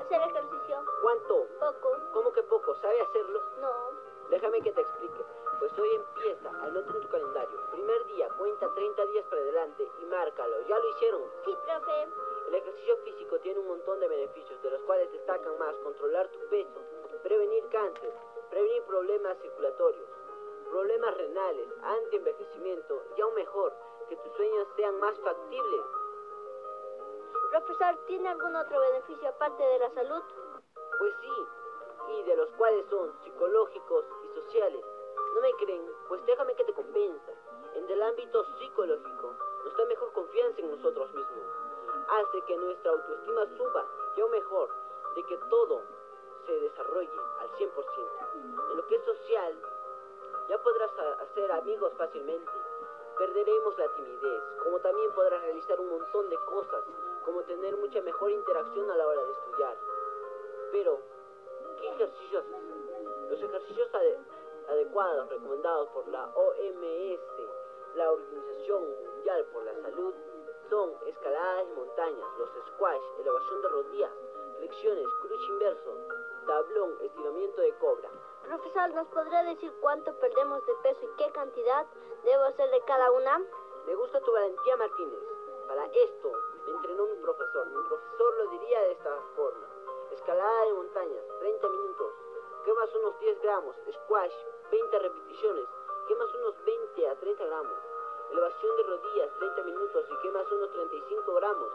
hacer 0.00 0.20
ejercicio, 0.22 0.84
¿Cuánto? 1.02 1.46
poco, 1.60 1.98
¿Cómo 2.12 2.32
que 2.32 2.42
poco? 2.44 2.74
¿Sabe 2.76 3.00
hacerlo? 3.00 3.42
no. 3.60 4.06
Déjame 4.30 4.60
que 4.60 4.72
te 4.72 4.80
explique. 4.80 5.24
Pues 5.60 5.78
hoy 5.78 5.88
empieza, 5.94 6.48
anota 6.48 6.90
en 6.92 7.00
tu 7.00 7.08
calendario. 7.08 7.60
Primer 7.70 8.06
día, 8.06 8.28
cuenta 8.36 8.74
30 8.74 9.06
días 9.06 9.24
para 9.26 9.40
adelante 9.40 9.88
y 10.00 10.04
márcalo. 10.06 10.60
¿Ya 10.66 10.76
lo 10.80 10.88
hicieron? 10.88 11.22
Sí, 11.44 11.56
profe. 11.64 12.08
El 12.48 12.54
ejercicio 12.54 12.96
físico 12.98 13.38
tiene 13.40 13.58
un 13.58 13.68
montón 13.68 13.98
de 13.98 14.08
beneficios, 14.08 14.62
de 14.62 14.70
los 14.70 14.80
cuales 14.82 15.10
destacan 15.10 15.58
más 15.58 15.74
controlar 15.78 16.28
tu 16.28 16.38
peso, 16.48 16.80
prevenir 17.22 17.68
cáncer, 17.70 18.12
prevenir 18.50 18.82
problemas 18.84 19.36
circulatorios, 19.42 20.08
problemas 20.70 21.16
renales, 21.16 21.68
antienvejecimiento 21.82 23.02
y 23.16 23.20
aún 23.20 23.34
mejor, 23.34 23.72
que 24.08 24.16
tus 24.16 24.32
sueños 24.34 24.68
sean 24.76 24.98
más 25.00 25.18
factibles. 25.20 25.80
Profesor, 27.50 27.96
¿tiene 28.06 28.28
algún 28.28 28.54
otro 28.54 28.80
beneficio 28.80 29.28
aparte 29.28 29.62
de 29.62 29.78
la 29.80 29.90
salud? 29.90 30.22
Pues 30.98 31.14
sí, 31.20 31.46
y 32.12 32.22
de 32.24 32.36
los 32.36 32.50
cuales 32.52 32.86
son 32.90 33.12
psicológicos 33.24 34.04
y 34.24 34.34
sociales. 34.40 34.84
¿No 35.34 35.40
me 35.40 35.52
creen? 35.54 35.90
Pues 36.08 36.24
déjame 36.26 36.54
que 36.54 36.64
te 36.64 36.72
convenza. 36.72 37.32
En 37.74 37.90
el 37.90 38.02
ámbito 38.02 38.44
psicológico, 38.58 39.34
nos 39.64 39.76
da 39.76 39.84
mejor 39.86 40.12
confianza 40.12 40.60
en 40.60 40.70
nosotros 40.70 41.12
mismos. 41.12 41.55
Hace 42.08 42.40
que 42.42 42.56
nuestra 42.56 42.90
autoestima 42.92 43.46
suba, 43.56 43.84
y 44.16 44.20
aún 44.20 44.30
mejor, 44.30 44.68
de 45.16 45.22
que 45.24 45.36
todo 45.50 45.82
se 46.46 46.52
desarrolle 46.60 47.10
al 47.40 47.50
100%. 47.52 48.70
En 48.70 48.76
lo 48.76 48.86
que 48.86 48.94
es 48.96 49.04
social, 49.04 49.58
ya 50.48 50.62
podrás 50.62 50.90
hacer 50.98 51.50
amigos 51.52 51.92
fácilmente. 51.96 52.50
Perderemos 53.18 53.78
la 53.78 53.88
timidez, 53.94 54.42
como 54.62 54.78
también 54.80 55.10
podrás 55.14 55.42
realizar 55.42 55.80
un 55.80 55.88
montón 55.88 56.28
de 56.30 56.36
cosas, 56.44 56.84
como 57.24 57.42
tener 57.42 57.76
mucha 57.78 58.00
mejor 58.02 58.30
interacción 58.30 58.90
a 58.90 58.96
la 58.96 59.06
hora 59.06 59.22
de 59.24 59.32
estudiar. 59.32 59.76
Pero, 60.72 61.00
¿qué 61.80 61.88
ejercicios? 61.88 62.44
Los 63.30 63.42
ejercicios 63.42 63.88
ade- 63.94 64.18
adecuados 64.68 65.28
recomendados 65.30 65.88
por 65.88 66.06
la 66.08 66.26
OMS, 66.34 67.20
la 67.94 68.12
Organización 68.12 68.82
Mundial 68.84 69.44
por 69.52 69.64
la 69.64 69.74
Salud, 69.82 70.14
son 70.70 70.92
escaladas 71.06 71.66
de 71.66 71.74
montañas, 71.74 72.28
los 72.38 72.50
squash, 72.68 73.02
elevación 73.18 73.62
de 73.62 73.68
rodillas, 73.68 74.12
flexiones, 74.58 75.06
cruz 75.22 75.48
inverso, 75.48 75.90
tablón, 76.46 76.98
estiramiento 77.02 77.60
de 77.60 77.74
cobra. 77.78 78.10
Profesor, 78.42 78.94
¿nos 78.94 79.06
podría 79.08 79.42
decir 79.44 79.72
cuánto 79.80 80.12
perdemos 80.18 80.64
de 80.66 80.74
peso 80.82 81.00
y 81.02 81.16
qué 81.16 81.30
cantidad 81.32 81.86
debo 82.24 82.44
hacer 82.44 82.70
de 82.70 82.80
cada 82.82 83.10
una? 83.10 83.42
Me 83.86 83.94
gusta 83.94 84.20
tu 84.20 84.32
valentía, 84.32 84.76
Martínez. 84.76 85.20
Para 85.66 85.84
esto 85.86 86.32
me 86.66 86.72
entrenó 86.72 87.06
mi 87.06 87.16
profesor. 87.16 87.66
Mi 87.66 87.88
profesor 87.88 88.36
lo 88.38 88.50
diría 88.50 88.80
de 88.82 88.92
esta 88.92 89.10
forma. 89.34 89.66
Escalada 90.12 90.64
de 90.64 90.72
montañas, 90.74 91.24
30 91.40 91.68
minutos. 91.68 92.12
Quemas 92.64 92.94
unos 92.94 93.18
10 93.20 93.42
gramos. 93.42 93.76
Squash, 93.92 94.34
20 94.70 94.98
repeticiones. 94.98 95.64
Quemas 96.08 96.34
unos 96.34 96.64
20 96.64 97.08
a 97.08 97.14
30 97.16 97.44
gramos. 97.44 97.85
Elevación 98.30 98.76
de 98.76 98.82
rodillas, 98.82 99.30
30 99.38 99.62
minutos 99.62 100.04
y 100.10 100.16
quemas 100.22 100.50
unos 100.50 100.72
35 100.72 101.34
gramos. 101.34 101.68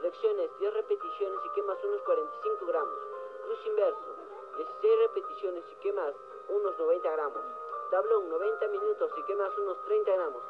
Flexiones, 0.00 0.50
10 0.58 0.74
repeticiones 0.74 1.38
y 1.44 1.48
quemas 1.50 1.82
unos 1.84 2.00
45 2.02 2.66
gramos. 2.66 2.98
Cruz 3.44 3.66
inverso, 3.66 4.16
16 4.56 4.98
repeticiones 5.00 5.64
y 5.72 5.74
quemas 5.76 6.14
unos 6.48 6.78
90 6.78 7.10
gramos. 7.10 7.42
Tablón, 7.90 8.28
90 8.30 8.68
minutos 8.68 9.10
y 9.16 9.22
quemas 9.24 9.56
unos 9.58 9.82
30 9.86 10.12
gramos. 10.12 10.42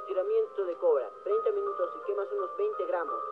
Estiramiento 0.00 0.64
de 0.64 0.76
cobra, 0.76 1.10
30 1.24 1.50
minutos 1.52 1.90
y 1.96 2.06
quemas 2.06 2.28
unos 2.32 2.56
20 2.56 2.86
gramos. 2.86 3.22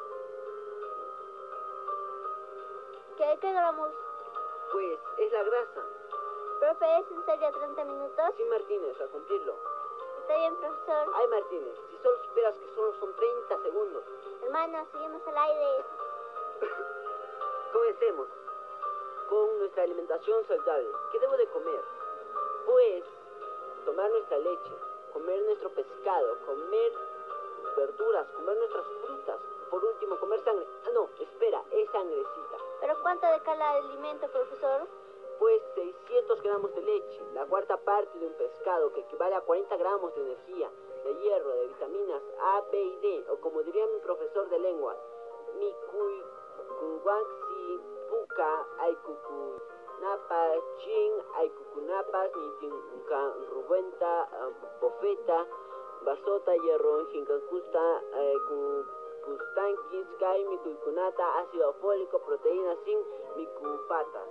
¿Qué, 3.17 3.39
qué 3.41 3.53
gramos? 3.53 3.91
Pues 4.73 4.99
es 5.19 5.33
la 5.33 5.43
grasa. 5.43 5.83
Profe, 6.61 6.99
¿es 6.99 7.11
en 7.11 7.25
serio 7.25 7.51
30 7.53 7.85
minutos? 7.85 8.25
Sí, 8.37 8.45
Martínez, 8.45 9.01
a 9.01 9.07
cumplirlo. 9.09 9.78
Está 10.29 10.41
bien, 10.41 10.57
profesor. 10.57 11.13
Ay, 11.15 11.27
Martínez, 11.29 11.75
si 11.91 11.97
solo 12.03 12.19
superas 12.23 12.55
que 12.57 12.75
solo 12.75 12.93
son 13.01 13.17
30 13.17 13.63
segundos. 13.63 14.05
Hermana, 14.43 14.85
seguimos 14.93 15.27
al 15.27 15.39
aire. 15.39 15.85
Comencemos 17.73 18.29
con 19.31 19.59
nuestra 19.59 19.85
alimentación 19.85 20.47
saludable. 20.47 20.91
¿Qué 21.13 21.19
debo 21.21 21.35
de 21.35 21.47
comer? 21.47 21.83
Pues 22.67 23.05
tomar 23.87 24.11
nuestra 24.11 24.37
leche, 24.37 24.75
comer 25.15 25.41
nuestro 25.45 25.71
pescado, 25.71 26.39
comer 26.45 26.93
verduras, 27.75 28.27
comer 28.37 28.57
nuestras 28.59 28.85
frutas. 29.01 29.41
Por 29.71 29.83
último, 29.83 30.21
comer 30.21 30.45
sangre. 30.45 30.67
Ah, 30.85 30.91
no, 30.93 31.09
espera, 31.19 31.63
es 31.71 31.91
sangrecita. 31.91 32.57
¿Pero 32.83 33.01
cuánto 33.01 33.27
de 33.29 33.41
cada 33.41 33.71
alimento, 33.71 34.29
profesor? 34.29 34.87
Pues 35.39 35.63
600 35.75 36.43
gramos 36.43 36.75
de 36.75 36.83
leche, 36.83 37.23
la 37.35 37.47
cuarta 37.47 37.77
parte 37.79 38.19
de 38.19 38.27
un 38.27 38.33
pescado 38.35 38.93
que 38.93 39.01
equivale 39.01 39.35
a 39.37 39.41
40 39.43 39.77
gramos 39.77 40.15
de 40.15 40.23
energía, 40.23 40.71
de 41.05 41.15
hierro, 41.21 41.51
de 41.51 41.67
vitaminas 41.69 42.23
A, 42.41 42.61
B 42.73 42.83
y 42.83 42.97
D, 43.01 43.25
o 43.31 43.37
como 43.41 43.63
diría 43.63 43.87
mi 43.87 44.01
profesor 44.01 44.49
de 44.49 44.59
lengua, 44.59 44.97
mi 45.61 45.73
cuy, 45.93 46.23
kuwaxi, 46.81 47.81
puka, 48.11 48.67
ay 48.79 48.97
cucu, 48.97 49.63
napa, 50.01 50.55
chin, 50.79 51.13
tinca, 52.61 53.33
rubuenta, 53.53 54.23
ah, 54.23 54.51
bofeta, 54.81 55.47
basota, 56.05 56.53
hierro, 56.57 57.07
jincacusta, 57.07 58.03
eh, 58.15 58.35
cu- 58.49 58.85
custanquis, 59.25 60.07
kai, 60.19 60.45
mi 60.47 60.59
cuicunata, 60.59 61.39
ácido 61.39 61.73
fólico, 61.75 62.19
proteína, 62.21 62.75
zinc, 62.85 63.07
mi 63.37 63.47
cupata. 63.47 64.23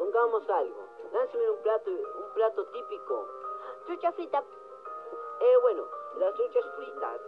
Pongamos 0.00 0.48
algo. 0.48 0.88
Lánceme 1.12 1.50
un 1.50 1.58
plato, 1.58 1.90
un 1.90 2.32
plato 2.32 2.64
típico. 2.68 3.28
Trucha 3.84 4.10
frita. 4.12 4.42
Eh, 5.40 5.56
bueno, 5.60 5.86
las 6.16 6.34
truchas 6.36 6.64
fritas 6.74 7.20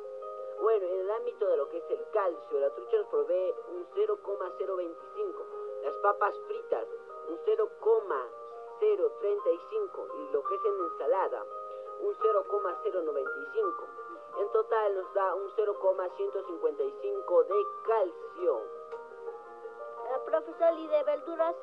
Bueno, 0.59 0.85
en 0.85 0.99
el 1.01 1.11
ámbito 1.11 1.47
de 1.47 1.57
lo 1.57 1.69
que 1.69 1.77
es 1.77 1.89
el 1.89 2.09
calcio, 2.11 2.59
la 2.59 2.73
trucha 2.73 2.97
nos 2.97 3.07
provee 3.07 3.53
un 3.69 3.87
0,025, 3.93 5.45
las 5.83 5.95
papas 5.97 6.35
fritas 6.47 6.87
un 7.27 7.37
0,035 7.45 10.07
y 10.15 10.29
lo 10.31 10.41
que 10.43 10.55
es 10.55 10.65
en 10.65 10.79
ensalada 10.91 11.45
un 11.99 12.15
0,095. 12.15 13.87
En 14.39 14.51
total 14.51 14.95
nos 14.95 15.13
da 15.13 15.35
un 15.35 15.51
0,155 15.55 17.43
de 17.43 17.65
calcio. 17.87 18.61
Eh, 20.05 20.19
profesor, 20.25 20.73
¿y 20.77 20.87
de 20.87 21.03
verduras? 21.03 21.55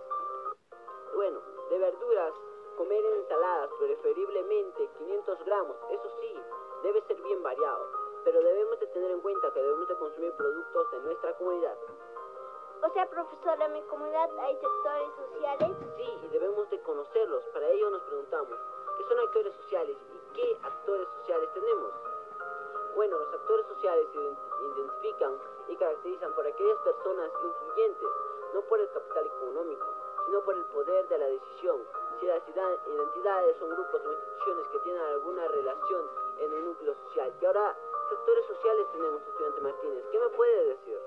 Bueno, 1.15 1.41
de 1.71 1.79
verduras, 1.79 2.35
comer 2.77 3.05
ensaladas, 3.05 3.71
preferiblemente 3.79 4.89
500 4.99 5.45
gramos, 5.45 5.77
eso 5.91 6.11
sí, 6.21 6.35
debe 6.83 7.01
ser 7.03 7.17
bien 7.23 7.41
variado, 7.43 7.87
pero 8.25 8.43
debemos 8.43 8.81
de 8.81 8.87
tener 8.89 9.11
en 9.11 9.21
cuenta 9.21 9.53
que 9.53 9.61
debemos 9.61 9.89
de 9.89 9.97
consumir 9.97 10.33
productos 10.33 10.91
de 10.93 11.01
nuestra 11.01 11.37
comunidad. 11.37 11.77
O 12.83 12.91
sea, 12.93 13.09
profesor, 13.09 13.61
en 13.61 13.73
mi 13.73 13.83
comunidad 13.83 14.29
hay 14.41 14.55
sectores 14.57 15.09
sociales. 15.17 15.77
Sí, 15.97 16.19
y 16.23 16.29
debemos 16.29 16.69
de 16.71 16.83
conocerlos. 16.83 17.45
Para 17.53 17.67
ello 17.69 17.91
nos 17.91 18.03
preguntamos, 18.03 18.59
¿qué 18.99 19.05
son 19.09 19.19
actores 19.21 19.55
sociales 19.55 19.97
y 20.13 20.35
qué 20.35 20.59
actores 20.63 21.09
sociales 21.21 21.49
tenemos? 21.55 21.93
Bueno, 22.95 23.19
los 23.19 23.35
actores 23.35 23.67
sociales 23.69 24.07
se 24.13 24.19
identifican 24.19 25.39
y 25.69 25.77
caracterizan 25.77 26.33
por 26.35 26.47
aquellas 26.47 26.79
personas 26.79 27.31
influyentes, 27.43 28.09
no 28.55 28.61
por 28.63 28.79
el 28.79 28.89
capital 28.91 29.27
económico, 29.27 29.87
sino 30.27 30.41
por 30.45 30.55
el 30.55 30.65
poder 30.67 31.09
de 31.09 31.19
la 31.19 31.27
decisión. 31.27 31.83
Si 32.21 32.27
las 32.27 32.43
identidades 32.49 33.57
son 33.59 33.71
grupos 33.71 34.01
o 34.05 34.13
instituciones 34.13 34.69
que 34.69 34.79
tienen 34.81 35.03
alguna 35.03 35.49
relación 35.49 36.11
en 36.39 36.53
un 36.53 36.65
núcleo 36.67 36.95
social. 37.09 37.33
Y 37.41 37.47
ahora, 37.47 37.77
¿qué 38.09 38.14
actores 38.14 38.47
sociales 38.47 38.87
tenemos, 38.93 39.23
estudiante 39.23 39.61
Martínez? 39.61 40.05
¿Qué 40.11 40.19
me 40.19 40.29
puede 40.31 40.64
decir? 40.67 40.99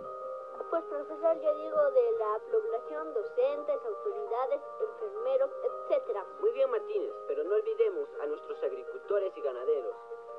Pues 0.70 0.84
profesor, 0.86 1.40
yo 1.40 1.56
digo 1.56 1.92
de 1.92 2.12
la 2.20 2.40
población, 2.52 3.14
docentes, 3.14 3.80
autoridades, 3.86 4.62
enfermeros, 4.82 5.50
etcétera. 5.64 6.26
Muy 6.40 6.52
bien 6.52 6.70
Martínez, 6.70 7.14
pero 7.28 7.44
no 7.44 7.56
olvidemos 7.56 8.10
a 8.22 8.26
nuestros 8.26 8.62
agricultores 8.64 9.32
y 9.38 9.42
ganaderos. 9.42 9.96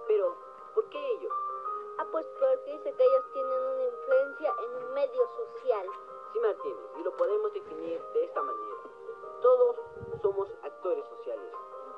Pero, 0.07 0.37
¿por 0.75 0.89
qué 0.91 0.99
ellos? 1.13 1.33
Ah, 1.99 2.07
pues 2.11 2.27
porque 2.39 2.73
dice 2.73 2.93
que 2.93 3.05
ellos 3.05 3.25
tienen 3.33 3.63
una 3.63 3.85
influencia 3.85 4.55
en 4.65 4.85
un 4.85 4.95
medio 4.95 5.23
social. 5.29 5.87
Sí, 6.33 6.41
Martínez, 6.41 6.91
y 6.99 7.03
lo 7.03 7.17
podemos 7.17 7.53
definir 7.55 8.03
de 8.13 8.25
esta 8.25 8.43
manera. 8.43 8.77
Todos 9.41 9.77
somos 10.21 10.49
actores 10.63 11.05
sociales, 11.09 11.53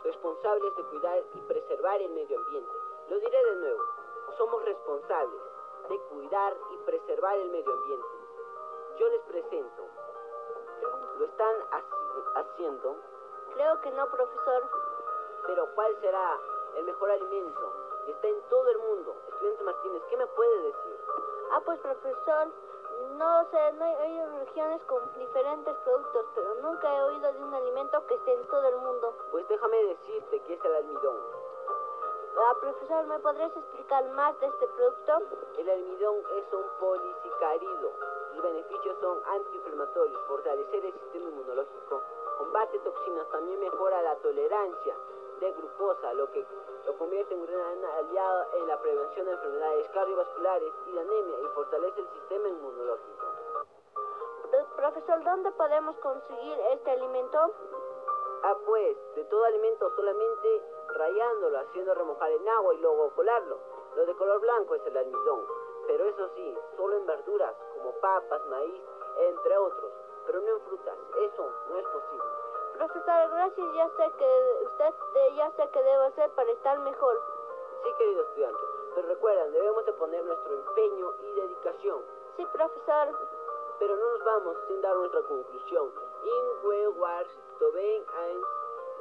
responsables 0.05 0.77
de 0.77 0.83
cuidar 0.85 1.25
y 1.35 1.40
preservar 1.40 2.01
el 2.01 2.11
medio 2.11 2.38
ambiente. 2.38 2.73
Lo 3.09 3.18
diré 3.18 3.44
de 3.44 3.57
nuevo, 3.57 3.83
somos 4.40 4.64
responsables 4.64 5.42
de 5.90 5.98
cuidar 6.09 6.57
y 6.70 6.76
preservar 6.79 7.37
el 7.37 7.50
medio 7.50 7.70
ambiente. 7.70 8.16
Yo 8.96 9.09
les 9.11 9.20
presento. 9.24 9.83
¿Lo 11.18 11.24
están 11.26 11.57
haciendo? 12.37 12.96
Creo 13.53 13.81
que 13.83 13.90
no, 13.90 14.11
profesor. 14.11 14.62
Pero 15.46 15.68
¿cuál 15.74 15.94
será 16.00 16.40
el 16.76 16.85
mejor 16.85 17.11
alimento? 17.11 17.72
Está 18.07 18.29
en 18.29 18.40
todo 18.48 18.66
el 18.70 18.79
mundo. 18.79 19.14
Estudiante 19.29 19.62
Martínez, 19.62 20.03
¿qué 20.09 20.16
me 20.16 20.26
puede 20.29 20.62
decir? 20.62 20.96
Ah, 21.53 21.61
pues 21.62 21.79
profesor, 21.81 22.48
no 23.18 23.44
sé, 23.50 23.72
no 23.74 23.85
hay, 23.85 24.24
regiones 24.38 24.83
con 24.85 25.03
diferentes 25.18 25.76
productos, 25.85 26.24
pero 26.35 26.55
nunca 26.62 26.96
he 26.96 27.03
oído 27.03 27.31
de 27.31 27.42
un 27.42 27.53
alimento 27.53 28.07
que 28.07 28.14
esté 28.14 28.33
en 28.33 28.46
todo 28.46 28.66
el 28.66 28.76
mundo. 28.76 29.14
Pues 29.33 29.46
déjame 29.48 29.85
decirte 29.85 30.40
que 30.40 30.55
es 30.55 30.64
el 30.64 30.74
almidón. 30.76 31.39
Ah, 32.42 32.57
profesor, 32.59 33.05
¿me 33.07 33.18
podrías 33.18 33.55
explicar 33.55 34.03
más 34.12 34.40
de 34.40 34.46
este 34.46 34.66
producto? 34.66 35.12
El 35.59 35.68
almidón 35.68 36.16
es 36.38 36.53
un 36.55 36.64
polisacárido. 36.81 37.92
Sus 38.33 38.42
beneficios 38.42 38.96
son 38.98 39.20
antiinflamatorios, 39.26 40.20
fortalecer 40.26 40.87
el 40.87 40.92
sistema 40.94 41.29
inmunológico, 41.29 42.00
combate 42.38 42.79
toxinas, 42.79 43.29
también 43.29 43.61
mejora 43.61 44.00
la 44.00 44.16
tolerancia 44.16 44.96
de 45.40 45.53
glucosa, 45.53 46.14
lo 46.14 46.31
que 46.33 46.46
lo 46.87 46.96
convierte 46.96 47.35
en 47.35 47.40
un 47.40 47.46
gran 47.46 47.85
aliado 47.85 48.46
en 48.55 48.68
la 48.68 48.81
prevención 48.81 49.26
de 49.26 49.33
enfermedades 49.33 49.88
cardiovasculares 49.90 50.72
y 50.87 50.92
de 50.92 51.00
anemia 51.00 51.40
y 51.42 51.46
fortalece 51.55 52.00
el 52.00 52.09
sistema 52.09 52.48
inmunológico. 52.48 53.26
Profesor, 54.76 55.22
¿dónde 55.24 55.53
podemos 55.53 55.94
conseguir 55.96 56.59
este 56.72 56.90
alimento? 56.90 57.53
Ah, 58.42 58.57
pues, 58.64 58.96
de 59.14 59.24
todo 59.24 59.44
alimento 59.44 59.94
solamente 59.94 60.62
rayándolo, 61.01 61.59
haciendo 61.59 61.95
remojar 61.95 62.31
en 62.31 62.49
agua 62.49 62.75
y 62.75 62.79
luego 62.79 63.11
colarlo. 63.17 63.59
Lo 63.97 64.07
de 64.07 64.15
color 64.15 64.41
blanco 64.41 64.75
es 64.75 64.87
el 64.87 64.97
almidón, 64.97 65.47
pero 65.87 66.05
eso 66.05 66.29
sí, 66.37 66.59
solo 66.77 66.97
en 66.97 67.07
verduras 67.07 67.55
como 67.75 67.93
papas, 68.01 68.47
maíz, 68.47 68.83
entre 69.19 69.57
otros, 69.57 69.93
pero 70.27 70.41
no 70.41 70.49
en 70.49 70.61
frutas. 70.61 70.97
Eso 71.19 71.51
no 71.69 71.79
es 71.79 71.87
posible. 71.87 72.25
Profesor, 72.75 73.31
gracias, 73.31 73.75
ya 73.75 73.89
sé 73.89 74.13
que 74.19 74.65
usted 74.65 74.95
ya 75.37 75.51
sé 75.53 75.69
que 75.71 75.83
debo 75.83 76.03
hacer 76.05 76.31
para 76.31 76.51
estar 76.51 76.79
mejor. 76.81 77.21
Sí, 77.83 77.91
querido 77.99 78.23
estudiante, 78.23 78.61
pero 78.95 79.09
recuerden, 79.09 79.53
debemos 79.53 79.87
de 79.87 79.93
poner 79.95 80.25
nuestro 80.25 80.53
empeño 80.55 81.13
y 81.23 81.33
dedicación. 81.33 82.05
Sí, 82.37 82.47
profesor. 82.53 83.09
Pero 83.79 83.97
no 83.97 84.11
nos 84.11 84.25
vamos 84.25 84.57
sin 84.69 84.83
dar 84.83 84.95
nuestra 84.95 85.23
conclusión. 85.23 85.91
In 86.25 86.69
we 86.69 86.89
wars 86.89 87.29
to 87.59 87.67
eins, 87.79 88.45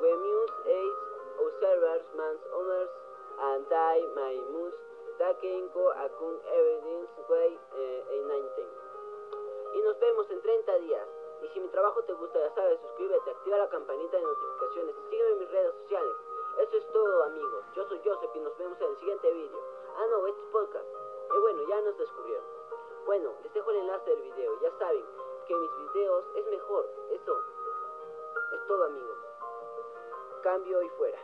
we 0.02 1.09
observers 1.39 2.04
mans 2.15 2.43
honors 2.54 2.91
and 3.39 3.65
I 3.71 3.95
my 4.15 4.36
must 4.52 4.80
taken 5.19 5.67
go 5.75 5.84
akun 5.99 6.36
evidence 6.47 7.12
way 7.28 7.52
eh, 7.75 8.02
19. 8.08 8.89
Y 9.75 9.82
nos 9.84 9.99
vemos 9.99 10.30
en 10.32 10.41
30 10.41 10.80
días. 10.80 11.08
Y 11.43 11.47
si 11.49 11.60
mi 11.60 11.67
trabajo 11.69 12.02
te 12.04 12.13
gusta, 12.13 12.39
ya 12.39 12.54
sabes, 12.56 12.80
suscríbete, 12.82 13.32
activa 13.32 13.58
la 13.58 13.69
campanita 13.69 14.17
de 14.17 14.23
notificaciones 14.23 14.95
y 14.95 15.10
sígueme 15.10 15.32
en 15.32 15.39
mis 15.39 15.52
redes 15.52 15.75
sociales. 15.84 16.15
Eso 16.58 16.78
es 16.78 16.88
todo, 16.91 17.23
amigos. 17.23 17.63
Yo 17.75 17.88
soy 17.88 18.02
Joseph 18.04 18.32
y 18.36 18.39
nos 18.39 18.58
vemos 18.58 18.82
en 18.82 18.88
el 18.88 18.97
siguiente 18.97 19.32
vídeo. 19.32 19.60
Ah, 19.95 20.08
no, 20.10 20.28
este 20.28 20.41
es 20.41 20.47
podcast. 20.47 20.88
Y 21.34 21.39
bueno, 21.39 21.63
ya 21.67 21.82
nos 21.82 21.97
descubrieron. 21.97 22.43
Bueno, 23.06 23.34
les 23.43 23.54
dejo 23.54 23.71
el 23.71 23.78
enlace 23.78 24.10
del 24.10 24.21
video. 24.21 24.60
Ya 24.62 24.71
saben 24.80 25.06
que 25.47 25.56
mis 25.56 25.93
videos 25.93 26.25
es 26.36 26.47
mejor. 26.47 26.89
Eso 27.12 27.38
es 28.54 28.67
todo, 28.67 28.84
amigos. 28.84 29.29
Cambio 30.41 30.82
y 30.82 30.89
fuera. 30.97 31.17